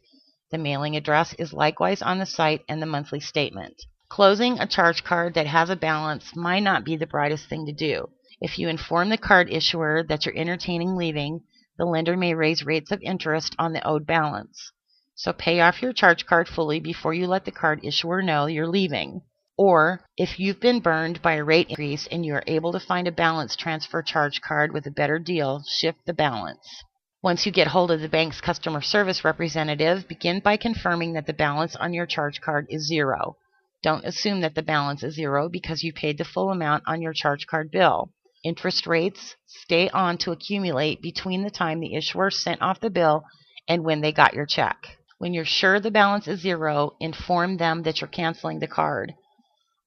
The 0.49 0.57
mailing 0.57 0.95
address 0.95 1.35
is 1.35 1.53
likewise 1.53 2.01
on 2.01 2.17
the 2.17 2.25
site 2.25 2.61
and 2.67 2.81
the 2.81 2.87
monthly 2.87 3.19
statement. 3.19 3.79
Closing 4.09 4.59
a 4.59 4.65
charge 4.65 5.03
card 5.03 5.35
that 5.35 5.45
has 5.45 5.69
a 5.69 5.75
balance 5.75 6.35
might 6.35 6.61
not 6.61 6.83
be 6.83 6.97
the 6.97 7.05
brightest 7.05 7.47
thing 7.49 7.67
to 7.67 7.71
do. 7.71 8.09
If 8.41 8.57
you 8.57 8.67
inform 8.67 9.09
the 9.09 9.17
card 9.19 9.47
issuer 9.47 10.01
that 10.01 10.25
you're 10.25 10.35
entertaining 10.35 10.95
leaving, 10.95 11.41
the 11.77 11.85
lender 11.85 12.17
may 12.17 12.33
raise 12.33 12.65
rates 12.65 12.89
of 12.91 13.03
interest 13.03 13.55
on 13.59 13.73
the 13.73 13.87
owed 13.87 14.07
balance. 14.07 14.71
So 15.13 15.33
pay 15.33 15.59
off 15.59 15.83
your 15.83 15.93
charge 15.93 16.25
card 16.25 16.47
fully 16.47 16.79
before 16.79 17.13
you 17.13 17.27
let 17.27 17.45
the 17.45 17.51
card 17.51 17.81
issuer 17.83 18.23
know 18.23 18.47
you're 18.47 18.67
leaving. 18.67 19.21
Or, 19.65 20.01
if 20.17 20.41
you've 20.41 20.59
been 20.59 20.81
burned 20.81 21.21
by 21.21 21.35
a 21.35 21.43
rate 21.45 21.69
increase 21.69 22.05
and 22.07 22.25
you 22.25 22.33
are 22.33 22.43
able 22.47 22.73
to 22.73 22.81
find 22.81 23.07
a 23.07 23.13
balance 23.13 23.55
transfer 23.55 24.01
charge 24.01 24.41
card 24.41 24.73
with 24.73 24.85
a 24.85 24.91
better 24.91 25.19
deal, 25.19 25.63
shift 25.65 25.99
the 26.05 26.13
balance. 26.13 26.83
Once 27.21 27.45
you 27.45 27.51
get 27.53 27.67
hold 27.67 27.89
of 27.89 28.01
the 28.01 28.09
bank's 28.09 28.41
customer 28.41 28.81
service 28.81 29.23
representative, 29.23 30.05
begin 30.09 30.41
by 30.41 30.57
confirming 30.57 31.13
that 31.13 31.27
the 31.27 31.33
balance 31.33 31.77
on 31.77 31.93
your 31.93 32.05
charge 32.05 32.41
card 32.41 32.67
is 32.69 32.85
zero. 32.85 33.37
Don't 33.81 34.03
assume 34.03 34.41
that 34.41 34.53
the 34.53 34.61
balance 34.61 35.01
is 35.01 35.15
zero 35.15 35.47
because 35.47 35.81
you 35.81 35.93
paid 35.93 36.17
the 36.17 36.25
full 36.25 36.49
amount 36.49 36.83
on 36.85 37.01
your 37.01 37.13
charge 37.13 37.47
card 37.47 37.71
bill. 37.71 38.11
Interest 38.43 38.85
rates 38.85 39.37
stay 39.47 39.87
on 39.91 40.17
to 40.17 40.33
accumulate 40.33 41.01
between 41.01 41.41
the 41.41 41.49
time 41.49 41.79
the 41.79 41.95
issuer 41.95 42.29
sent 42.29 42.61
off 42.61 42.81
the 42.81 42.89
bill 42.89 43.23
and 43.69 43.85
when 43.85 44.01
they 44.01 44.11
got 44.11 44.33
your 44.33 44.45
check. 44.45 44.97
When 45.19 45.33
you're 45.33 45.45
sure 45.45 45.79
the 45.79 45.89
balance 45.89 46.27
is 46.27 46.41
zero, 46.41 46.97
inform 46.99 47.55
them 47.55 47.83
that 47.83 48.01
you're 48.01 48.09
canceling 48.09 48.59
the 48.59 48.67
card. 48.67 49.13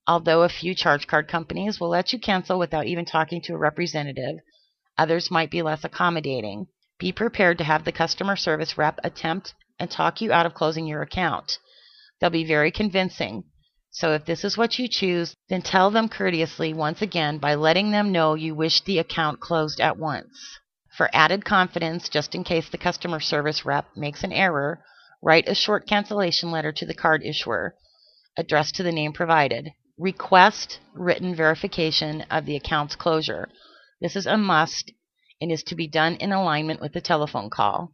Although 0.09 0.43
a 0.43 0.49
few 0.49 0.73
charge 0.73 1.09
card 1.09 1.27
companies 1.27 1.81
will 1.81 1.89
let 1.89 2.13
you 2.13 2.21
cancel 2.21 2.61
without 2.61 2.87
even 2.87 3.05
talking 3.05 3.43
to 3.43 3.55
a 3.55 3.59
representative, 3.59 4.39
others 4.97 5.33
might 5.33 5.51
be 5.51 5.63
less 5.63 5.83
accommodating. 5.83 6.69
Be 6.99 7.11
prepared 7.11 7.59
to 7.59 7.65
have 7.65 7.85
the 7.85 7.91
customer 7.91 8.37
service 8.37 8.79
rep 8.79 9.01
attempt 9.03 9.55
and 9.81 9.91
talk 9.91 10.21
you 10.21 10.33
out 10.33 10.47
of 10.47 10.55
closing 10.55 10.87
your 10.87 11.03
account. 11.03 11.59
They'll 12.21 12.31
be 12.31 12.45
very 12.45 12.71
convincing, 12.71 13.45
so 13.91 14.13
if 14.13 14.25
this 14.25 14.45
is 14.45 14.57
what 14.57 14.79
you 14.79 14.87
choose, 14.89 15.35
then 15.49 15.63
tell 15.63 15.91
them 15.91 16.09
courteously 16.09 16.73
once 16.73 17.03
again 17.03 17.39
by 17.39 17.57
letting 17.57 17.91
them 17.91 18.13
know 18.13 18.35
you 18.35 18.55
wish 18.55 18.83
the 18.83 19.01
account 19.01 19.41
closed 19.41 19.81
at 19.81 19.99
once. 19.99 20.61
For 20.97 21.11
added 21.13 21.45
confidence, 21.45 22.09
just 22.09 22.35
in 22.35 22.45
case 22.45 22.69
the 22.69 22.79
customer 22.79 23.19
service 23.19 23.65
rep 23.65 23.89
makes 23.97 24.23
an 24.23 24.33
error, 24.33 24.85
write 25.21 25.49
a 25.49 25.55
short 25.55 25.89
cancellation 25.89 26.53
letter 26.53 26.71
to 26.73 26.87
the 26.87 26.95
card 26.95 27.25
issuer, 27.25 27.75
addressed 28.37 28.77
to 28.77 28.85
the 28.85 28.93
name 28.93 29.13
provided. 29.13 29.73
Request 29.99 30.79
written 30.93 31.35
verification 31.35 32.21
of 32.31 32.45
the 32.45 32.55
account's 32.55 32.95
closure. 32.95 33.49
This 33.99 34.15
is 34.15 34.27
a 34.27 34.37
must 34.37 34.93
and 35.41 35.51
is 35.51 35.63
to 35.63 35.75
be 35.75 35.89
done 35.89 36.17
in 36.17 36.33
alignment 36.33 36.83
with 36.83 36.93
the 36.93 37.01
telephone 37.01 37.49
call. 37.49 37.93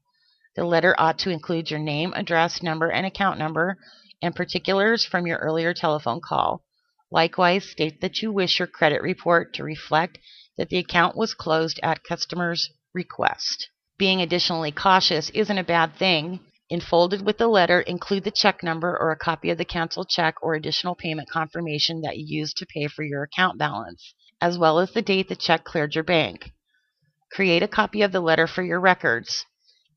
The 0.57 0.65
letter 0.65 0.97
ought 0.99 1.21
to 1.21 1.31
include 1.31 1.71
your 1.71 1.79
name, 1.79 2.12
address, 2.15 2.61
number, 2.61 2.91
and 2.91 3.07
account 3.07 3.38
number, 3.38 3.79
and 4.21 4.35
particulars 4.35 5.05
from 5.05 5.29
your 5.29 5.38
earlier 5.38 5.73
telephone 5.73 6.21
call. 6.21 6.65
Likewise, 7.12 7.71
state 7.71 8.01
that 8.01 8.21
you 8.21 8.33
wish 8.33 8.59
your 8.59 8.67
credit 8.67 9.01
report 9.01 9.55
to 9.55 9.62
reflect 9.62 10.19
that 10.57 10.71
the 10.71 10.79
account 10.79 11.17
was 11.17 11.35
closed 11.35 11.79
at 11.85 12.03
customer's 12.03 12.69
request. 12.93 13.69
Being 13.97 14.21
additionally 14.21 14.73
cautious 14.73 15.31
isn't 15.31 15.57
a 15.57 15.62
bad 15.62 15.95
thing. 15.95 16.41
Enfolded 16.73 17.27
with 17.27 17.37
the 17.37 17.49
letter, 17.49 17.83
include 17.83 18.25
the 18.25 18.31
check 18.31 18.63
number 18.63 18.97
or 18.99 19.11
a 19.11 19.17
copy 19.19 19.51
of 19.51 19.59
the 19.59 19.65
canceled 19.65 20.09
check 20.09 20.37
or 20.41 20.55
additional 20.55 20.95
payment 20.95 21.29
confirmation 21.29 22.01
that 22.01 22.17
you 22.17 22.25
used 22.27 22.57
to 22.57 22.65
pay 22.65 22.87
for 22.87 23.03
your 23.03 23.23
account 23.23 23.59
balance, 23.59 24.15
as 24.41 24.57
well 24.57 24.79
as 24.79 24.91
the 24.91 25.03
date 25.03 25.29
the 25.29 25.37
check 25.37 25.65
cleared 25.65 25.95
your 25.95 26.03
bank. 26.03 26.51
Create 27.31 27.63
a 27.63 27.69
copy 27.69 28.01
of 28.01 28.11
the 28.11 28.23
letter 28.23 28.47
for 28.47 28.63
your 28.63 28.81
records. 28.81 29.45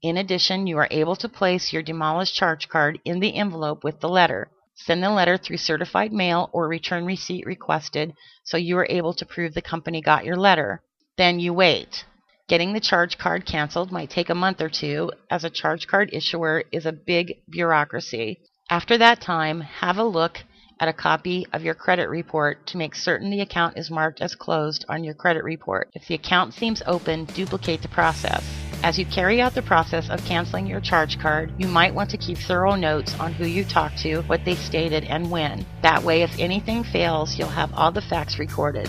In 0.02 0.18
addition, 0.18 0.68
you 0.68 0.78
are 0.78 0.90
able 0.92 1.16
to 1.16 1.30
place 1.30 1.72
your 1.72 1.82
demolished 1.82 2.36
charge 2.36 2.68
card 2.68 3.00
in 3.06 3.22
the 3.22 3.36
envelope 3.36 3.86
with 3.86 4.02
the 4.02 4.10
letter. 4.10 4.52
Send 4.76 5.02
the 5.02 5.12
letter 5.12 5.38
through 5.38 5.56
certified 5.56 6.12
mail 6.12 6.50
or 6.52 6.68
return 6.68 7.06
receipt 7.06 7.46
requested 7.46 8.14
so 8.44 8.58
you 8.58 8.78
are 8.78 8.88
able 8.90 9.14
to 9.14 9.26
prove 9.26 9.54
the 9.54 9.62
company 9.62 10.02
got 10.02 10.26
your 10.26 10.36
letter. 10.36 10.84
Then 11.16 11.40
you 11.40 11.54
wait. 11.54 12.04
Getting 12.48 12.74
the 12.74 12.80
charge 12.80 13.18
card 13.18 13.44
canceled 13.48 13.92
might 13.92 14.12
take 14.12 14.30
a 14.30 14.36
month 14.36 14.62
or 14.62 14.70
two, 14.70 15.12
as 15.32 15.44
a 15.44 15.50
charge 15.50 15.88
card 15.88 16.12
issuer 16.14 16.64
is 16.72 16.86
a 16.86 16.92
big 16.92 17.38
bureaucracy. 17.50 18.40
After 18.70 19.00
that 19.00 19.20
time, 19.20 19.62
have 19.62 19.98
a 19.98 20.04
look 20.04 20.38
at 20.80 20.88
a 20.88 20.94
copy 20.94 21.48
of 21.54 21.64
your 21.64 21.74
credit 21.74 22.08
report 22.08 22.68
to 22.68 22.78
make 22.78 22.94
certain 22.94 23.32
the 23.32 23.42
account 23.42 23.80
is 23.80 23.90
marked 23.90 24.22
as 24.22 24.36
closed 24.36 24.86
on 24.88 25.04
your 25.04 25.16
credit 25.16 25.44
report. 25.44 25.90
If 25.96 26.08
the 26.08 26.14
account 26.14 26.54
seems 26.54 26.84
open, 26.86 27.26
duplicate 27.26 27.82
the 27.82 27.88
process. 27.88 28.44
As 28.84 29.00
you 29.00 29.08
carry 29.08 29.42
out 29.42 29.56
the 29.56 29.64
process 29.64 30.12
of 30.12 30.24
canceling 30.26 30.68
your 30.68 30.82
charge 30.82 31.18
card, 31.18 31.52
you 31.58 31.68
might 31.68 31.96
want 31.96 32.12
to 32.12 32.18
keep 32.18 32.38
thorough 32.38 32.76
notes 32.76 33.20
on 33.20 33.34
who 33.34 33.48
you 33.48 33.66
talked 33.66 33.98
to, 34.04 34.22
what 34.24 34.46
they 34.46 34.54
stated, 34.54 35.04
and 35.06 35.32
when. 35.32 35.66
That 35.82 36.04
way, 36.04 36.22
if 36.22 36.38
anything 36.38 36.84
fails, 36.84 37.40
you'll 37.40 37.48
have 37.48 37.74
all 37.74 37.92
the 37.92 38.02
facts 38.02 38.38
recorded. 38.38 38.88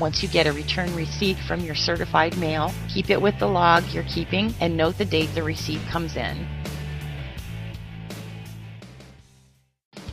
Once 0.00 0.22
you 0.22 0.28
get 0.28 0.46
a 0.46 0.52
return 0.52 0.94
receipt 0.94 1.36
from 1.46 1.60
your 1.60 1.74
certified 1.74 2.36
mail, 2.38 2.72
keep 2.88 3.10
it 3.10 3.20
with 3.20 3.38
the 3.38 3.46
log 3.46 3.84
you're 3.92 4.02
keeping 4.04 4.54
and 4.60 4.76
note 4.76 4.98
the 4.98 5.04
date 5.04 5.32
the 5.34 5.42
receipt 5.42 5.80
comes 5.90 6.16
in. 6.16 6.46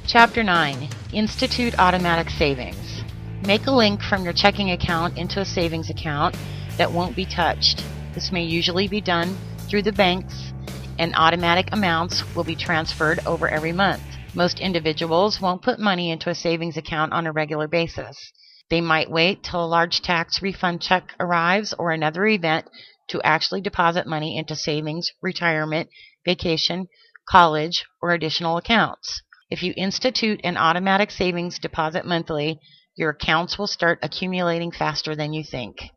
Chapter 0.05 0.43
9 0.43 0.89
Institute 1.13 1.77
Automatic 1.77 2.29
Savings. 2.31 3.03
Make 3.45 3.67
a 3.67 3.71
link 3.71 4.01
from 4.01 4.23
your 4.23 4.33
checking 4.33 4.71
account 4.71 5.17
into 5.17 5.39
a 5.39 5.45
savings 5.45 5.89
account 5.89 6.35
that 6.77 6.91
won't 6.91 7.15
be 7.15 7.25
touched. 7.25 7.83
This 8.13 8.31
may 8.31 8.43
usually 8.43 8.87
be 8.87 9.01
done 9.01 9.37
through 9.69 9.83
the 9.83 9.91
banks, 9.91 10.51
and 10.97 11.13
automatic 11.15 11.69
amounts 11.71 12.23
will 12.35 12.43
be 12.43 12.55
transferred 12.55 13.19
over 13.25 13.47
every 13.47 13.71
month. 13.71 14.01
Most 14.35 14.59
individuals 14.59 15.39
won't 15.39 15.61
put 15.61 15.79
money 15.79 16.11
into 16.11 16.29
a 16.29 16.35
savings 16.35 16.77
account 16.77 17.13
on 17.13 17.25
a 17.25 17.31
regular 17.31 17.67
basis. 17.67 18.31
They 18.69 18.81
might 18.81 19.09
wait 19.09 19.43
till 19.43 19.63
a 19.63 19.65
large 19.65 20.01
tax 20.01 20.41
refund 20.41 20.81
check 20.81 21.15
arrives 21.19 21.73
or 21.73 21.91
another 21.91 22.27
event 22.27 22.67
to 23.09 23.21
actually 23.23 23.61
deposit 23.61 24.05
money 24.05 24.37
into 24.37 24.55
savings, 24.55 25.11
retirement, 25.21 25.89
vacation, 26.23 26.87
college, 27.27 27.85
or 28.01 28.11
additional 28.11 28.57
accounts. 28.57 29.23
If 29.49 29.63
you 29.63 29.73
institute 29.75 30.41
an 30.43 30.57
automatic 30.57 31.09
savings 31.09 31.57
deposit 31.57 32.05
monthly, 32.05 32.59
your 32.95 33.09
accounts 33.09 33.57
will 33.57 33.65
start 33.65 33.97
accumulating 34.03 34.71
faster 34.71 35.15
than 35.15 35.33
you 35.33 35.43
think. 35.43 35.89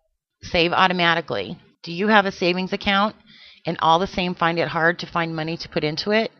Save 0.42 0.72
automatically. 0.72 1.58
Do 1.82 1.92
you 1.92 2.08
have 2.08 2.24
a 2.24 2.32
savings 2.32 2.72
account 2.72 3.16
and 3.66 3.76
all 3.80 3.98
the 3.98 4.06
same 4.06 4.34
find 4.34 4.58
it 4.58 4.68
hard 4.68 4.98
to 5.00 5.06
find 5.06 5.36
money 5.36 5.58
to 5.58 5.68
put 5.68 5.84
into 5.84 6.12
it? 6.12 6.32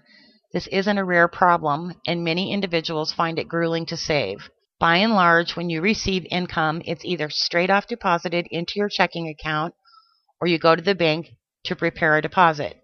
This 0.55 0.67
isn't 0.69 0.99
a 0.99 1.05
rare 1.05 1.29
problem, 1.29 1.95
and 2.07 2.25
many 2.25 2.53
individuals 2.53 3.13
find 3.13 3.39
it 3.39 3.49
grueling 3.49 3.85
to 3.87 3.97
save. 3.97 4.49
By 4.83 4.97
and 4.97 5.15
large, 5.15 5.55
when 5.55 5.71
you 5.71 5.81
receive 5.81 6.27
income, 6.29 6.83
it's 6.85 7.05
either 7.05 7.31
straight 7.31 7.71
off 7.71 7.87
deposited 7.87 8.49
into 8.51 8.81
your 8.81 8.89
checking 8.89 9.29
account 9.29 9.75
or 10.41 10.49
you 10.49 10.59
go 10.59 10.75
to 10.75 10.83
the 10.83 10.97
bank 10.97 11.37
to 11.67 11.77
prepare 11.77 12.17
a 12.17 12.21
deposit. 12.21 12.83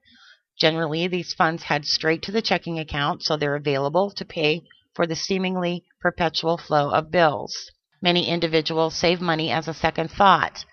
Generally, 0.56 1.08
these 1.08 1.34
funds 1.34 1.64
head 1.64 1.86
straight 1.86 2.22
to 2.22 2.30
the 2.30 2.40
checking 2.40 2.78
account, 2.78 3.24
so 3.24 3.36
they're 3.36 3.56
available 3.56 4.12
to 4.12 4.24
pay 4.24 4.62
for 4.94 5.08
the 5.08 5.16
seemingly 5.16 5.84
perpetual 6.00 6.56
flow 6.56 6.90
of 6.90 7.10
bills. 7.10 7.72
Many 8.00 8.28
individuals 8.28 8.94
save 8.94 9.20
money 9.20 9.50
as 9.50 9.66
a 9.66 9.74
second 9.74 10.12
thought. 10.12 10.64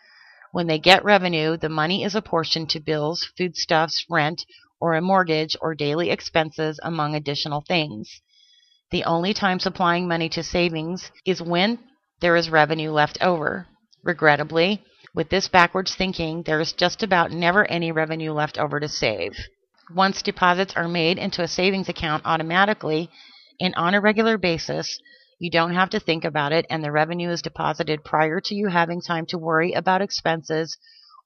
When 0.51 0.67
they 0.67 0.77
get 0.77 1.03
revenue, 1.03 1.57
the 1.57 1.69
money 1.69 2.03
is 2.03 2.13
apportioned 2.13 2.69
to 2.69 2.79
bills, 2.79 3.27
foodstuffs, 3.35 4.05
rent, 4.11 4.45
or 4.79 4.93
a 4.93 5.01
mortgage 5.01 5.57
or 5.59 5.73
daily 5.73 6.11
expenses, 6.11 6.79
among 6.83 7.15
additional 7.15 7.61
things. 7.61 8.21
The 8.91 9.03
only 9.03 9.33
time 9.33 9.59
supplying 9.59 10.07
money 10.07 10.29
to 10.29 10.43
savings 10.43 11.11
is 11.25 11.41
when 11.41 11.79
there 12.21 12.35
is 12.35 12.49
revenue 12.49 12.91
left 12.91 13.17
over. 13.21 13.67
Regrettably, 14.03 14.83
with 15.13 15.29
this 15.29 15.47
backwards 15.47 15.95
thinking, 15.95 16.43
there 16.43 16.59
is 16.59 16.73
just 16.73 17.01
about 17.01 17.31
never 17.31 17.65
any 17.65 17.91
revenue 17.91 18.31
left 18.31 18.57
over 18.57 18.79
to 18.79 18.87
save. 18.87 19.37
Once 19.93 20.21
deposits 20.21 20.75
are 20.75 20.87
made 20.87 21.17
into 21.17 21.41
a 21.41 21.47
savings 21.47 21.89
account 21.89 22.23
automatically 22.25 23.09
and 23.59 23.73
on 23.75 23.93
a 23.93 24.01
regular 24.01 24.37
basis, 24.37 24.99
you 25.39 25.49
don't 25.49 25.73
have 25.73 25.89
to 25.89 25.99
think 25.99 26.23
about 26.23 26.51
it, 26.51 26.65
and 26.69 26.83
the 26.83 26.91
revenue 26.91 27.29
is 27.29 27.41
deposited 27.41 28.03
prior 28.03 28.39
to 28.41 28.55
you 28.55 28.67
having 28.67 29.01
time 29.01 29.25
to 29.27 29.37
worry 29.37 29.73
about 29.73 30.01
expenses 30.01 30.77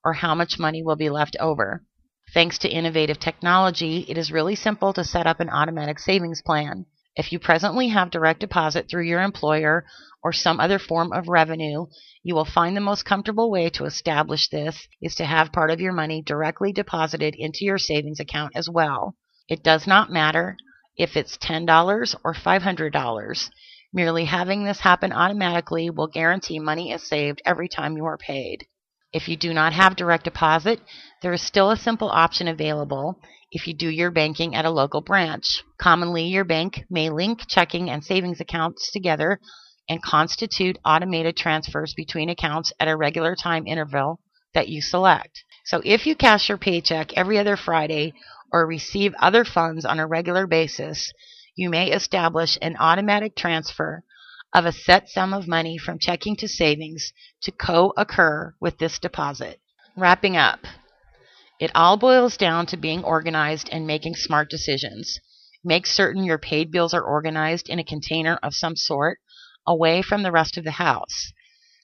or 0.04 0.14
how 0.14 0.34
much 0.34 0.58
money 0.58 0.82
will 0.82 0.96
be 0.96 1.10
left 1.10 1.36
over. 1.38 1.84
Thanks 2.32 2.58
to 2.58 2.68
innovative 2.68 3.18
technology, 3.18 4.06
it 4.08 4.16
is 4.16 4.32
really 4.32 4.54
simple 4.54 4.92
to 4.92 5.04
set 5.04 5.26
up 5.26 5.40
an 5.40 5.50
automatic 5.50 5.98
savings 5.98 6.42
plan. 6.42 6.86
If 7.16 7.32
you 7.32 7.38
presently 7.40 7.88
have 7.88 8.10
direct 8.10 8.40
deposit 8.40 8.88
through 8.88 9.04
your 9.04 9.20
employer 9.20 9.84
or 10.22 10.32
some 10.32 10.60
other 10.60 10.78
form 10.78 11.12
of 11.12 11.28
revenue, 11.28 11.86
you 12.22 12.34
will 12.34 12.44
find 12.44 12.76
the 12.76 12.80
most 12.80 13.04
comfortable 13.04 13.50
way 13.50 13.68
to 13.70 13.84
establish 13.84 14.48
this 14.48 14.86
is 15.02 15.16
to 15.16 15.24
have 15.24 15.52
part 15.52 15.70
of 15.70 15.80
your 15.80 15.92
money 15.92 16.22
directly 16.22 16.72
deposited 16.72 17.34
into 17.36 17.64
your 17.64 17.78
savings 17.78 18.20
account 18.20 18.52
as 18.54 18.68
well. 18.68 19.16
It 19.48 19.64
does 19.64 19.86
not 19.86 20.12
matter 20.12 20.56
if 20.96 21.16
it's 21.16 21.36
$10 21.38 22.16
or 22.22 22.34
$500. 22.34 23.50
Merely 23.92 24.24
having 24.26 24.64
this 24.64 24.80
happen 24.80 25.12
automatically 25.12 25.90
will 25.90 26.06
guarantee 26.06 26.60
money 26.60 26.92
is 26.92 27.08
saved 27.08 27.42
every 27.44 27.68
time 27.68 27.96
you 27.96 28.04
are 28.04 28.18
paid. 28.18 28.66
If 29.12 29.28
you 29.28 29.36
do 29.36 29.52
not 29.52 29.72
have 29.72 29.96
direct 29.96 30.22
deposit, 30.22 30.80
there 31.22 31.32
is 31.32 31.42
still 31.42 31.72
a 31.72 31.76
simple 31.76 32.08
option 32.08 32.46
available 32.46 33.20
if 33.52 33.66
you 33.66 33.74
do 33.74 33.88
your 33.88 34.10
banking 34.10 34.54
at 34.54 34.64
a 34.64 34.70
local 34.70 35.00
branch. 35.00 35.62
Commonly, 35.78 36.24
your 36.24 36.44
bank 36.44 36.84
may 36.88 37.10
link 37.10 37.40
checking 37.48 37.90
and 37.90 38.04
savings 38.04 38.40
accounts 38.40 38.90
together 38.92 39.40
and 39.88 40.02
constitute 40.02 40.78
automated 40.84 41.36
transfers 41.36 41.94
between 41.96 42.30
accounts 42.30 42.72
at 42.78 42.88
a 42.88 42.96
regular 42.96 43.34
time 43.34 43.66
interval 43.66 44.20
that 44.54 44.68
you 44.68 44.80
select. 44.80 45.44
So 45.64 45.82
if 45.84 46.06
you 46.06 46.14
cash 46.14 46.48
your 46.48 46.58
paycheck 46.58 47.12
every 47.14 47.38
other 47.38 47.56
Friday 47.56 48.14
or 48.52 48.66
receive 48.66 49.14
other 49.20 49.44
funds 49.44 49.84
on 49.84 49.98
a 49.98 50.06
regular 50.06 50.46
basis, 50.46 51.12
you 51.56 51.70
may 51.70 51.90
establish 51.90 52.56
an 52.62 52.76
automatic 52.78 53.36
transfer 53.36 54.02
of 54.54 54.64
a 54.64 54.72
set 54.72 55.08
sum 55.08 55.32
of 55.32 55.46
money 55.46 55.78
from 55.78 55.98
checking 55.98 56.36
to 56.36 56.48
savings 56.48 57.12
to 57.42 57.52
co 57.52 57.92
occur 57.96 58.54
with 58.60 58.78
this 58.78 58.98
deposit. 58.98 59.60
Wrapping 59.96 60.36
up, 60.36 60.60
it 61.60 61.70
all 61.74 61.98
boils 61.98 62.38
down 62.38 62.64
to 62.64 62.76
being 62.78 63.04
organized 63.04 63.68
and 63.70 63.86
making 63.86 64.14
smart 64.14 64.48
decisions. 64.48 65.20
Make 65.62 65.86
certain 65.86 66.24
your 66.24 66.38
paid 66.38 66.72
bills 66.72 66.94
are 66.94 67.02
organized 67.02 67.68
in 67.68 67.78
a 67.78 67.84
container 67.84 68.38
of 68.42 68.54
some 68.54 68.76
sort 68.76 69.18
away 69.66 70.00
from 70.00 70.22
the 70.22 70.32
rest 70.32 70.56
of 70.56 70.64
the 70.64 70.70
house. 70.70 71.32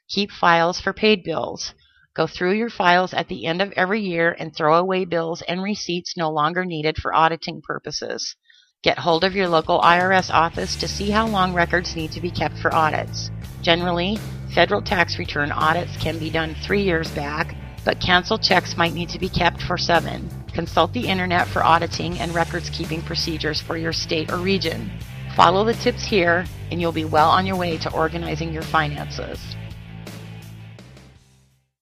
Keep 0.08 0.30
files 0.30 0.80
for 0.80 0.94
paid 0.94 1.22
bills. 1.22 1.74
Go 2.14 2.26
through 2.26 2.54
your 2.54 2.70
files 2.70 3.12
at 3.12 3.28
the 3.28 3.44
end 3.44 3.60
of 3.60 3.70
every 3.72 4.00
year 4.00 4.34
and 4.38 4.56
throw 4.56 4.78
away 4.78 5.04
bills 5.04 5.42
and 5.42 5.62
receipts 5.62 6.16
no 6.16 6.30
longer 6.30 6.64
needed 6.64 6.96
for 6.96 7.14
auditing 7.14 7.60
purposes. 7.60 8.34
Get 8.82 8.98
hold 8.98 9.24
of 9.24 9.36
your 9.36 9.48
local 9.48 9.82
IRS 9.82 10.32
office 10.32 10.76
to 10.76 10.88
see 10.88 11.10
how 11.10 11.26
long 11.26 11.52
records 11.52 11.94
need 11.94 12.12
to 12.12 12.22
be 12.22 12.30
kept 12.30 12.56
for 12.58 12.74
audits. 12.74 13.30
Generally, 13.60 14.18
federal 14.54 14.80
tax 14.80 15.18
return 15.18 15.52
audits 15.52 15.98
can 15.98 16.18
be 16.18 16.30
done 16.30 16.56
three 16.62 16.82
years 16.82 17.10
back 17.10 17.54
but 17.86 18.00
canceled 18.00 18.42
checks 18.42 18.76
might 18.76 18.92
need 18.92 19.08
to 19.08 19.18
be 19.18 19.28
kept 19.28 19.62
for 19.62 19.78
seven. 19.78 20.28
Consult 20.52 20.92
the 20.92 21.06
internet 21.06 21.46
for 21.46 21.64
auditing 21.64 22.18
and 22.18 22.34
records 22.34 22.68
keeping 22.68 23.00
procedures 23.00 23.60
for 23.60 23.76
your 23.78 23.92
state 23.92 24.30
or 24.30 24.38
region. 24.38 24.90
Follow 25.36 25.64
the 25.64 25.72
tips 25.74 26.04
here, 26.04 26.44
and 26.70 26.80
you'll 26.80 26.90
be 26.90 27.04
well 27.04 27.30
on 27.30 27.46
your 27.46 27.56
way 27.56 27.78
to 27.78 27.92
organizing 27.94 28.52
your 28.52 28.62
finances. 28.62 29.55